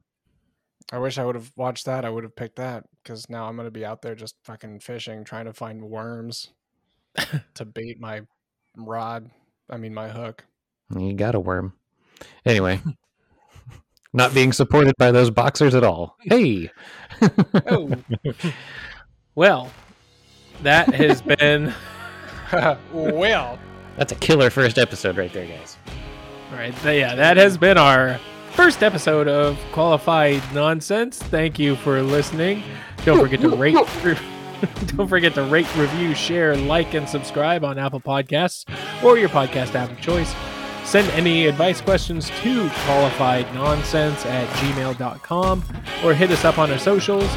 I 0.92 0.98
wish 0.98 1.16
I 1.16 1.24
would 1.24 1.36
have 1.36 1.50
watched 1.56 1.86
that. 1.86 2.04
I 2.04 2.10
would 2.10 2.22
have 2.22 2.36
picked 2.36 2.56
that 2.56 2.84
because 3.02 3.30
now 3.30 3.46
I'm 3.46 3.56
gonna 3.56 3.70
be 3.70 3.82
out 3.82 4.02
there 4.02 4.14
just 4.14 4.34
fucking 4.44 4.80
fishing, 4.80 5.24
trying 5.24 5.46
to 5.46 5.54
find 5.54 5.82
worms 5.82 6.50
to 7.54 7.64
bait 7.64 7.98
my 7.98 8.20
rod. 8.76 9.30
I 9.70 9.78
mean 9.78 9.94
my 9.94 10.10
hook. 10.10 10.44
you 10.94 11.14
got 11.14 11.34
a 11.34 11.40
worm 11.40 11.72
anyway 12.44 12.78
not 14.12 14.34
being 14.34 14.52
supported 14.52 14.94
by 14.98 15.10
those 15.10 15.30
boxers 15.30 15.74
at 15.74 15.82
all 15.82 16.16
hey 16.20 16.70
Oh, 17.66 17.90
Well, 19.34 19.70
that 20.62 20.92
has 20.94 21.22
been 21.40 21.72
well, 22.92 23.58
that's 23.96 24.12
a 24.12 24.16
killer 24.16 24.50
first 24.50 24.76
episode 24.76 25.16
right 25.16 25.32
there 25.32 25.46
guys 25.46 25.78
all 26.52 26.58
right. 26.58 26.74
th- 26.82 27.00
Yeah, 27.00 27.14
that 27.14 27.36
has 27.36 27.56
been 27.58 27.78
our 27.78 28.18
first 28.52 28.82
episode 28.82 29.28
of 29.28 29.58
Qualified 29.72 30.42
Nonsense. 30.54 31.18
Thank 31.18 31.58
you 31.58 31.76
for 31.76 32.02
listening. 32.02 32.62
Don't 33.04 33.18
forget 33.20 33.40
to 33.40 33.48
rate. 33.50 33.74
Don't 34.96 35.08
forget 35.08 35.34
to 35.34 35.42
rate, 35.42 35.66
review, 35.76 36.14
share, 36.14 36.56
like, 36.56 36.94
and 36.94 37.08
subscribe 37.08 37.64
on 37.64 37.78
Apple 37.78 38.00
Podcasts 38.00 38.64
or 39.02 39.18
your 39.18 39.28
podcast 39.28 39.74
app 39.74 39.90
of 39.90 40.00
choice. 40.00 40.32
Send 40.84 41.08
any 41.12 41.46
advice 41.46 41.80
questions 41.80 42.28
to 42.42 42.66
qualifiednonsense 42.68 44.24
at 44.26 44.48
gmail.com 44.58 45.64
or 46.04 46.14
hit 46.14 46.30
us 46.30 46.44
up 46.44 46.58
on 46.58 46.70
our 46.70 46.78
socials, 46.78 47.28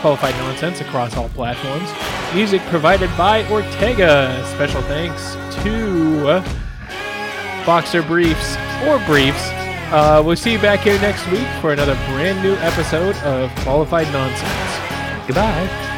Qualified 0.00 0.34
Nonsense, 0.36 0.80
across 0.82 1.16
all 1.16 1.28
platforms. 1.30 1.90
Music 2.34 2.60
provided 2.62 3.08
by 3.16 3.48
Ortega. 3.50 4.42
Special 4.54 4.82
thanks 4.82 5.34
to 5.62 6.65
Boxer 7.66 8.02
Briefs 8.02 8.56
or 8.86 8.98
Briefs. 9.06 9.50
Uh, 9.92 10.22
we'll 10.24 10.36
see 10.36 10.52
you 10.52 10.58
back 10.58 10.80
here 10.80 10.98
next 11.00 11.26
week 11.30 11.46
for 11.60 11.72
another 11.72 11.94
brand 12.06 12.42
new 12.42 12.54
episode 12.56 13.16
of 13.16 13.54
Qualified 13.56 14.10
Nonsense. 14.12 15.26
goodbye 15.26 15.95